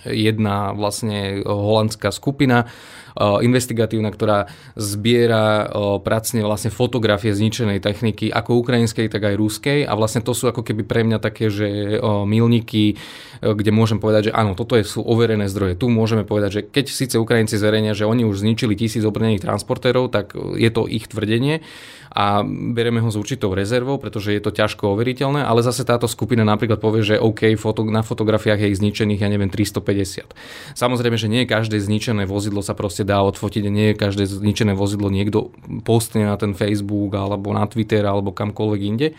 jedna 0.06 0.70
vlastne 0.70 1.42
holandská 1.42 2.14
skupina, 2.14 2.70
investigatívna, 3.18 4.14
ktorá 4.14 4.46
zbiera 4.78 5.66
pracne 6.06 6.46
vlastne 6.46 6.70
fotografie 6.70 7.34
zničenej 7.34 7.82
techniky, 7.82 8.30
ako 8.30 8.62
ukrajinskej, 8.62 9.10
tak 9.10 9.26
aj 9.26 9.34
ruskej 9.34 9.78
a 9.82 9.92
vlastne 9.98 10.22
to 10.22 10.30
sú 10.30 10.46
ako 10.46 10.62
keby 10.62 10.86
pre 10.86 11.02
mňa 11.02 11.18
také, 11.18 11.50
že 11.50 11.98
milníky, 12.24 12.94
kde 13.42 13.70
môžem 13.74 13.98
povedať, 13.98 14.30
že 14.30 14.36
áno, 14.38 14.54
toto 14.54 14.78
sú 14.86 15.02
overené 15.02 15.50
zdroje. 15.50 15.74
Tu 15.74 15.90
môžeme 15.90 16.22
povedať, 16.22 16.50
že 16.50 16.62
keď 16.62 16.84
síce 16.94 17.16
Ukrajinci 17.18 17.58
zverejnia, 17.58 17.98
že 17.98 18.06
oni 18.06 18.22
už 18.22 18.46
zničili 18.46 18.78
tisíc 18.78 19.02
obrnených 19.02 19.42
transportérov, 19.42 20.14
tak 20.14 20.38
je 20.38 20.70
to 20.70 20.86
ich 20.86 21.10
tvrdenie 21.10 21.66
a 22.08 22.40
bereme 22.46 23.04
ho 23.04 23.12
s 23.12 23.20
určitou 23.20 23.52
rezervou, 23.52 24.00
pretože 24.00 24.32
je 24.32 24.40
to 24.40 24.48
ťažko 24.48 24.96
overiteľné, 24.96 25.44
ale 25.44 25.60
zase 25.60 25.84
táto 25.84 26.08
skupina 26.08 26.40
napríklad 26.40 26.80
povie, 26.80 27.04
že 27.04 27.20
OK, 27.20 27.52
foto, 27.60 27.84
na 27.84 28.00
fotografiách 28.00 28.64
je 28.64 28.68
ich 28.72 28.80
zničených, 28.80 29.20
ja 29.20 29.28
neviem, 29.28 29.52
350. 29.52 30.24
Samozrejme, 30.72 31.20
že 31.20 31.28
nie 31.28 31.44
každé 31.44 31.76
zničené 31.76 32.24
vozidlo 32.24 32.64
sa 32.64 32.72
proste 32.72 33.04
dá 33.08 33.24
odfotiť, 33.24 33.64
nie 33.72 33.96
každé 33.96 34.28
zničené 34.28 34.76
vozidlo 34.76 35.08
niekto 35.08 35.48
postne 35.88 36.28
na 36.28 36.36
ten 36.36 36.52
Facebook 36.52 37.16
alebo 37.16 37.56
na 37.56 37.64
Twitter 37.64 38.04
alebo 38.04 38.36
kamkoľvek 38.36 38.80
inde. 38.84 39.16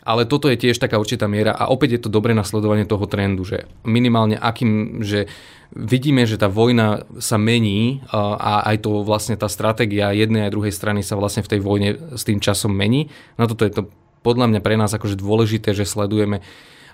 Ale 0.00 0.24
toto 0.24 0.48
je 0.48 0.56
tiež 0.56 0.80
taká 0.80 0.96
určitá 0.96 1.28
miera 1.30 1.52
a 1.52 1.68
opäť 1.70 1.94
je 1.94 2.00
to 2.08 2.10
dobré 2.10 2.32
nasledovanie 2.32 2.88
toho 2.88 3.04
trendu, 3.04 3.44
že 3.44 3.68
minimálne 3.84 4.34
akým, 4.34 5.04
že 5.04 5.28
vidíme, 5.76 6.24
že 6.24 6.40
tá 6.40 6.48
vojna 6.48 7.04
sa 7.20 7.36
mení 7.36 8.02
a 8.10 8.64
aj 8.64 8.90
to 8.90 9.04
vlastne 9.04 9.36
tá 9.36 9.46
stratégia 9.46 10.10
jednej 10.16 10.48
aj 10.48 10.54
druhej 10.56 10.74
strany 10.74 11.04
sa 11.04 11.20
vlastne 11.20 11.44
v 11.44 11.50
tej 11.52 11.60
vojne 11.60 11.90
s 12.16 12.24
tým 12.24 12.40
časom 12.40 12.72
mení. 12.72 13.12
Na 13.36 13.44
toto 13.44 13.68
je 13.68 13.76
to 13.76 13.82
podľa 14.24 14.50
mňa 14.50 14.60
pre 14.64 14.80
nás 14.80 14.92
akože 14.92 15.20
dôležité, 15.20 15.76
že 15.76 15.88
sledujeme 15.88 16.40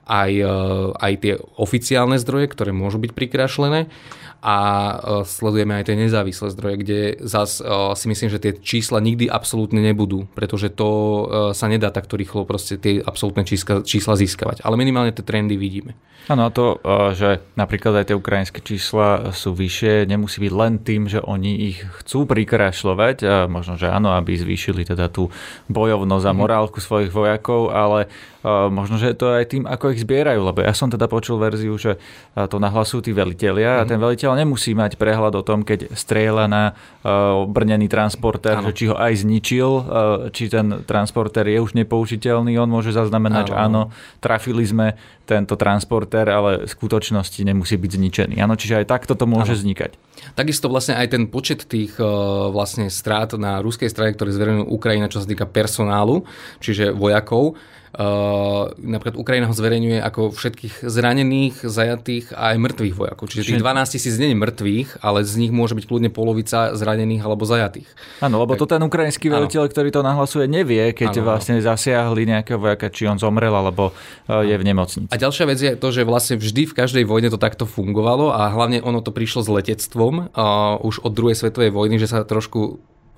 aj, 0.07 0.33
e, 0.39 0.55
aj 0.95 1.13
tie 1.19 1.35
oficiálne 1.59 2.19
zdroje, 2.23 2.47
ktoré 2.51 2.71
môžu 2.71 3.03
byť 3.03 3.11
prikrašlené 3.15 3.91
a 4.43 4.57
e, 4.59 4.95
sledujeme 5.25 5.77
aj 5.77 5.85
tie 5.89 5.97
nezávislé 5.97 6.53
zdroje, 6.53 6.77
kde 6.83 6.99
zas 7.25 7.59
e, 7.59 7.67
si 7.99 8.07
myslím, 8.09 8.29
že 8.33 8.43
tie 8.43 8.53
čísla 8.57 9.01
nikdy 9.01 9.29
absolútne 9.29 9.81
nebudú, 9.81 10.29
pretože 10.33 10.73
to 10.73 10.89
sa 11.53 11.67
nedá 11.67 11.93
takto 11.93 12.19
rýchlo 12.19 12.49
proste 12.49 12.79
tie 12.81 13.03
absolútne 13.03 13.45
čísla, 13.45 13.83
čísla 13.83 14.15
získavať. 14.19 14.63
Ale 14.63 14.79
minimálne 14.79 15.13
tie 15.13 15.25
trendy 15.25 15.59
vidíme. 15.59 15.95
Áno, 16.27 16.51
a 16.51 16.51
to, 16.51 16.83
že 17.15 17.39
napríklad 17.55 18.03
aj 18.03 18.11
tie 18.11 18.19
ukrajinské 18.19 18.59
čísla 18.59 19.31
sú 19.31 19.55
vyššie, 19.55 20.11
nemusí 20.11 20.43
byť 20.43 20.53
len 20.59 20.83
tým, 20.83 21.07
že 21.07 21.23
oni 21.23 21.71
ich 21.71 21.87
chcú 22.03 22.27
prikrašľovať, 22.27 23.47
možno, 23.47 23.79
že 23.79 23.87
áno, 23.87 24.11
aby 24.11 24.35
zvýšili 24.35 24.83
teda 24.83 25.07
tú 25.07 25.31
bojovnosť 25.71 26.27
a 26.27 26.33
mhm. 26.35 26.39
morálku 26.43 26.83
svojich 26.83 27.15
vojakov, 27.15 27.71
ale 27.71 28.11
možno, 28.75 28.99
že 28.99 29.15
je 29.15 29.19
to 29.19 29.27
aj 29.39 29.45
tým, 29.55 29.65
ako 29.71 29.95
ich 29.95 30.03
zbierajú, 30.03 30.43
lebo 30.43 30.67
ja 30.67 30.75
som 30.75 30.91
teda 30.91 31.07
počul 31.07 31.39
verziu, 31.39 31.75
že 31.79 31.99
to 32.35 32.59
nahlasujú 32.59 33.07
tí 33.07 33.13
velitelia 33.15 33.83
a 33.83 33.87
mhm. 33.87 33.89
ten 33.95 33.99
veliteľ 34.03 34.31
nemusí 34.37 34.77
mať 34.77 35.01
prehľad 35.01 35.33
o 35.35 35.43
tom, 35.43 35.65
keď 35.65 35.97
strieľa 35.97 36.45
na 36.45 36.77
brnený 37.49 37.89
transportér, 37.89 38.61
že 38.61 38.73
či 38.77 38.85
ho 38.93 38.97
aj 39.01 39.25
zničil, 39.25 39.71
či 40.37 40.53
ten 40.53 40.85
transportér 40.85 41.49
je 41.57 41.59
už 41.65 41.73
nepoužiteľný, 41.73 42.61
on 42.61 42.69
môže 42.69 42.93
zaznamenať, 42.93 43.51
že 43.51 43.57
áno, 43.57 43.89
trafili 44.21 44.69
sme 44.69 45.01
tento 45.25 45.59
transportér, 45.59 46.29
ale 46.31 46.69
v 46.69 46.71
skutočnosti 46.71 47.41
nemusí 47.43 47.75
byť 47.75 47.91
zničený. 47.97 48.35
Áno, 48.39 48.55
čiže 48.55 48.85
aj 48.85 48.87
takto 48.87 49.19
to 49.19 49.25
môže 49.27 49.57
ano. 49.57 49.61
vznikať. 49.65 49.91
Takisto 50.39 50.69
vlastne 50.69 51.01
aj 51.01 51.09
ten 51.17 51.25
počet 51.27 51.65
tých 51.67 51.97
vlastne 52.53 52.93
strát 52.93 53.33
na 53.35 53.59
ruskej 53.65 53.89
strane, 53.89 54.13
ktoré 54.15 54.31
zverejňujú 54.31 54.69
Ukrajina, 54.69 55.11
čo 55.11 55.25
sa 55.25 55.27
týka 55.27 55.49
personálu, 55.49 56.29
čiže 56.61 56.93
vojakov, 56.93 57.59
napríklad 58.77 59.17
Ukrajina 59.17 59.49
ho 59.49 59.55
zverejňuje 59.57 60.05
ako 60.05 60.37
všetkých 60.37 60.85
zranených, 60.85 61.65
zajatých 61.65 62.37
a 62.37 62.53
aj 62.53 62.57
mŕtvych 62.61 62.95
vojakov. 62.95 63.25
Čiže 63.33 63.57
tých 63.57 63.63
12 63.65 63.95
tisíc 63.97 64.15
nie 64.21 64.37
je 64.37 64.39
mŕtvych, 64.39 64.89
ale 65.01 65.25
z 65.25 65.35
nich 65.41 65.53
môže 65.53 65.73
byť 65.73 65.85
kľudne 65.89 66.11
polovica 66.13 66.77
zranených 66.77 67.25
alebo 67.25 67.49
zajatých. 67.49 67.89
Áno, 68.21 68.37
lebo 68.45 68.53
to 68.61 68.69
ten 68.69 68.85
ukrajinský 68.85 69.33
veliteľ, 69.33 69.73
ktorý 69.73 69.89
to 69.89 70.05
nahlasuje, 70.05 70.45
nevie, 70.45 70.93
keď 70.93 71.25
ano, 71.25 71.25
vlastne 71.33 71.57
zasiahli 71.57 72.29
nejakého 72.29 72.61
vojaka, 72.61 72.93
či 72.93 73.09
on 73.09 73.17
zomrel 73.17 73.53
alebo 73.53 73.97
ano. 74.29 74.45
je 74.45 74.57
v 74.61 74.65
nemocnici. 74.65 75.09
A 75.09 75.17
ďalšia 75.17 75.45
vec 75.49 75.59
je 75.59 75.73
to, 75.81 75.89
že 75.89 76.05
vlastne 76.05 76.37
vždy 76.37 76.69
v 76.69 76.77
každej 76.77 77.05
vojne 77.09 77.33
to 77.33 77.41
takto 77.41 77.65
fungovalo 77.65 78.29
a 78.29 78.53
hlavne 78.53 78.85
ono 78.85 79.01
to 79.01 79.09
prišlo 79.09 79.41
s 79.41 79.49
letectvom 79.49 80.37
uh, 80.37 80.77
už 80.85 81.01
od 81.01 81.13
druhej 81.17 81.37
svetovej 81.37 81.73
vojny, 81.73 81.97
že 81.97 82.13
sa 82.13 82.29
trošku 82.29 82.77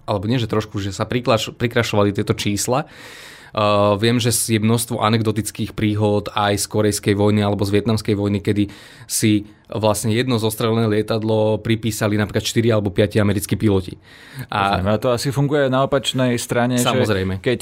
alebo 0.08 0.24
nie, 0.24 0.40
že 0.40 0.48
trošku, 0.48 0.80
že 0.80 0.96
sa 0.96 1.04
prikrašovali 1.04 2.16
tieto 2.16 2.32
čísla. 2.32 2.88
Uh, 3.58 3.98
viem, 3.98 4.22
že 4.22 4.30
je 4.30 4.62
množstvo 4.62 5.02
anekdotických 5.02 5.74
príhod 5.74 6.30
aj 6.30 6.62
z 6.62 6.66
korejskej 6.70 7.18
vojny 7.18 7.42
alebo 7.42 7.66
z 7.66 7.74
vietnamskej 7.74 8.14
vojny, 8.14 8.38
kedy 8.38 8.70
si 9.10 9.50
vlastne 9.66 10.14
jedno 10.14 10.38
zostrelené 10.38 10.86
lietadlo 10.86 11.58
pripísali 11.58 12.14
napríklad 12.14 12.46
4 12.46 12.78
alebo 12.78 12.94
5 12.94 13.18
americkí 13.18 13.58
piloti. 13.58 13.98
A, 14.46 14.78
a 14.78 14.96
to 15.02 15.10
asi 15.10 15.34
funguje 15.34 15.66
na 15.66 15.82
opačnej 15.90 16.38
strane, 16.38 16.78
samozrejme. 16.78 17.42
že 17.42 17.44
keď 17.50 17.60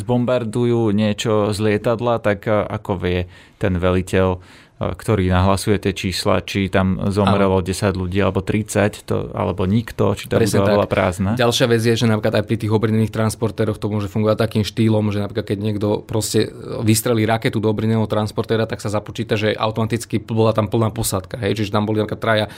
zbombardujú 0.00 0.88
niečo 0.96 1.52
z 1.52 1.58
lietadla, 1.60 2.24
tak 2.24 2.48
ako 2.48 2.96
vie 2.96 3.28
ten 3.60 3.76
veliteľ 3.76 4.40
ktorý 4.76 5.32
nahlasuje 5.32 5.80
tie 5.80 5.96
čísla, 5.96 6.44
či 6.44 6.68
tam 6.68 7.08
zomrelo 7.08 7.64
ano. 7.64 7.64
10 7.64 7.96
ľudí 7.96 8.20
alebo 8.20 8.44
30, 8.44 9.08
to, 9.08 9.32
alebo 9.32 9.64
nikto, 9.64 10.12
či 10.12 10.28
tam 10.28 10.44
bola 10.44 10.84
prázdna. 10.84 11.32
Ďalšia 11.32 11.66
vec 11.72 11.80
je, 11.80 11.96
že 11.96 12.04
napríklad 12.04 12.36
aj 12.36 12.44
pri 12.44 12.56
tých 12.60 12.72
obrnených 12.76 13.08
transportéroch 13.08 13.80
to 13.80 13.88
môže 13.88 14.12
fungovať 14.12 14.36
takým 14.36 14.64
štýlom, 14.68 15.08
že 15.16 15.24
napríklad 15.24 15.48
keď 15.48 15.58
niekto 15.64 16.04
proste 16.04 16.52
vystrelí 16.84 17.24
raketu 17.24 17.56
do 17.56 17.72
obrneného 17.72 18.04
transportéra, 18.04 18.68
tak 18.68 18.84
sa 18.84 18.92
započíta, 18.92 19.40
že 19.40 19.56
automaticky 19.56 20.20
bola 20.20 20.52
tam 20.52 20.68
plná 20.68 20.92
posádka. 20.92 21.40
Hej? 21.40 21.64
Čiže 21.64 21.72
tam 21.72 21.88
boli 21.88 22.04
napríklad 22.04 22.20
traja 22.20 22.46
e, 22.46 22.50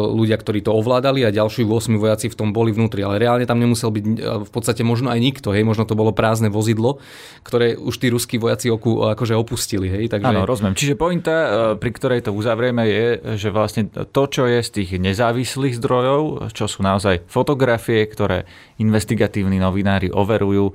ľudia, 0.00 0.40
ktorí 0.40 0.64
to 0.64 0.72
ovládali 0.72 1.28
a 1.28 1.34
ďalší 1.34 1.68
8 1.68 1.92
vojaci 2.00 2.32
v 2.32 2.36
tom 2.40 2.56
boli 2.56 2.72
vnútri. 2.72 3.04
Ale 3.04 3.20
reálne 3.20 3.44
tam 3.44 3.60
nemusel 3.60 3.92
byť 3.92 4.04
e, 4.04 4.12
v 4.48 4.50
podstate 4.50 4.80
možno 4.80 5.12
aj 5.12 5.20
nikto. 5.20 5.52
Hej? 5.52 5.68
Možno 5.68 5.84
to 5.84 5.92
bolo 5.92 6.16
prázdne 6.16 6.48
vozidlo, 6.48 7.04
ktoré 7.44 7.76
už 7.76 8.00
tí 8.00 8.08
ruskí 8.08 8.40
vojaci 8.40 8.72
oku, 8.72 9.04
akože 9.12 9.36
opustili. 9.36 9.92
Hej? 9.92 10.16
Takže... 10.16 10.24
Áno, 10.24 10.48
rozumiem. 10.48 10.72
Čiže 10.72 10.96
pointa 10.96 11.65
pri 11.74 11.90
ktorej 11.90 12.20
to 12.22 12.30
uzavrieme, 12.30 12.86
je, 12.86 13.06
že 13.34 13.50
vlastne 13.50 13.90
to, 13.90 14.22
čo 14.30 14.46
je 14.46 14.62
z 14.62 14.70
tých 14.70 14.90
nezávislých 15.02 15.82
zdrojov, 15.82 16.54
čo 16.54 16.70
sú 16.70 16.86
naozaj 16.86 17.26
fotografie, 17.26 18.06
ktoré 18.06 18.46
investigatívni 18.78 19.58
novinári 19.58 20.14
overujú, 20.14 20.70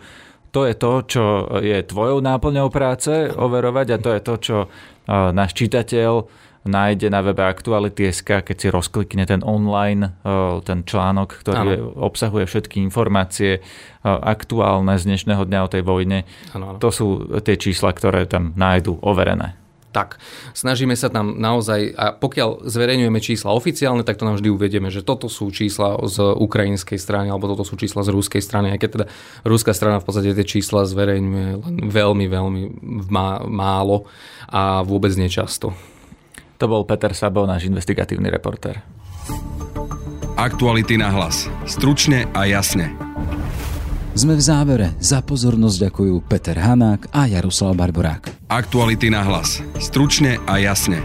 to 0.52 0.68
je 0.68 0.76
to, 0.76 0.94
čo 1.08 1.24
je 1.64 1.80
tvojou 1.88 2.20
náplňou 2.20 2.68
práce 2.68 3.32
overovať 3.32 3.88
a 3.96 3.98
to 4.04 4.10
je 4.12 4.22
to, 4.22 4.36
čo 4.36 4.58
náš 5.08 5.56
čitateľ 5.56 6.28
nájde 6.62 7.10
na 7.10 7.24
webe 7.24 7.42
Aktuality.sk, 7.42 8.46
keď 8.46 8.58
si 8.60 8.68
rozklikne 8.70 9.24
ten 9.26 9.42
online, 9.48 10.14
ten 10.68 10.84
článok, 10.86 11.40
ktorý 11.42 11.70
ano. 11.80 12.06
obsahuje 12.06 12.46
všetky 12.46 12.84
informácie 12.84 13.64
aktuálne 14.04 14.94
z 15.00 15.08
dnešného 15.08 15.42
dňa 15.48 15.60
o 15.66 15.72
tej 15.72 15.82
vojne. 15.88 16.28
Ano, 16.54 16.76
ano. 16.76 16.80
To 16.84 16.90
sú 16.94 17.08
tie 17.42 17.56
čísla, 17.56 17.96
ktoré 17.96 18.28
tam 18.28 18.54
nájdu 18.54 19.00
overené 19.02 19.61
tak. 19.92 20.18
Snažíme 20.56 20.96
sa 20.96 21.12
tam 21.12 21.38
naozaj, 21.38 21.92
a 21.94 22.16
pokiaľ 22.16 22.66
zverejňujeme 22.66 23.20
čísla 23.20 23.52
oficiálne, 23.52 24.08
tak 24.08 24.18
to 24.18 24.24
nám 24.24 24.40
vždy 24.40 24.50
uvedieme, 24.50 24.88
že 24.88 25.04
toto 25.04 25.28
sú 25.28 25.52
čísla 25.52 26.00
z 26.08 26.34
ukrajinskej 26.40 26.96
strany, 26.96 27.28
alebo 27.28 27.52
toto 27.52 27.68
sú 27.68 27.76
čísla 27.76 28.08
z 28.08 28.10
ruskej 28.16 28.40
strany, 28.40 28.72
aj 28.72 28.80
keď 28.80 28.90
teda 28.90 29.06
ruská 29.44 29.76
strana 29.76 30.00
v 30.00 30.08
podstate 30.08 30.32
tie 30.32 30.48
čísla 30.48 30.88
zverejňuje 30.88 31.50
len 31.60 31.76
veľmi, 31.92 32.26
veľmi 32.32 32.62
málo 33.52 34.08
a 34.48 34.82
vôbec 34.82 35.12
nečasto. 35.20 35.76
To 36.58 36.66
bol 36.72 36.88
Peter 36.88 37.12
Sabo, 37.12 37.44
náš 37.44 37.68
investigatívny 37.68 38.32
reportér. 38.32 38.80
Aktuality 40.40 40.96
na 40.98 41.12
hlas. 41.12 41.52
Stručne 41.68 42.26
a 42.32 42.48
jasne. 42.48 43.11
Sme 44.12 44.36
v 44.36 44.44
závere. 44.44 44.92
Za 45.00 45.24
pozornosť 45.24 45.88
ďakujú 45.88 46.28
Peter 46.28 46.60
Hanák 46.60 47.16
a 47.16 47.32
Jaroslav 47.32 47.80
Barborák. 47.80 48.52
Aktuality 48.52 49.08
na 49.08 49.24
hlas. 49.24 49.64
Stručne 49.80 50.36
a 50.52 50.60
jasne. 50.60 51.00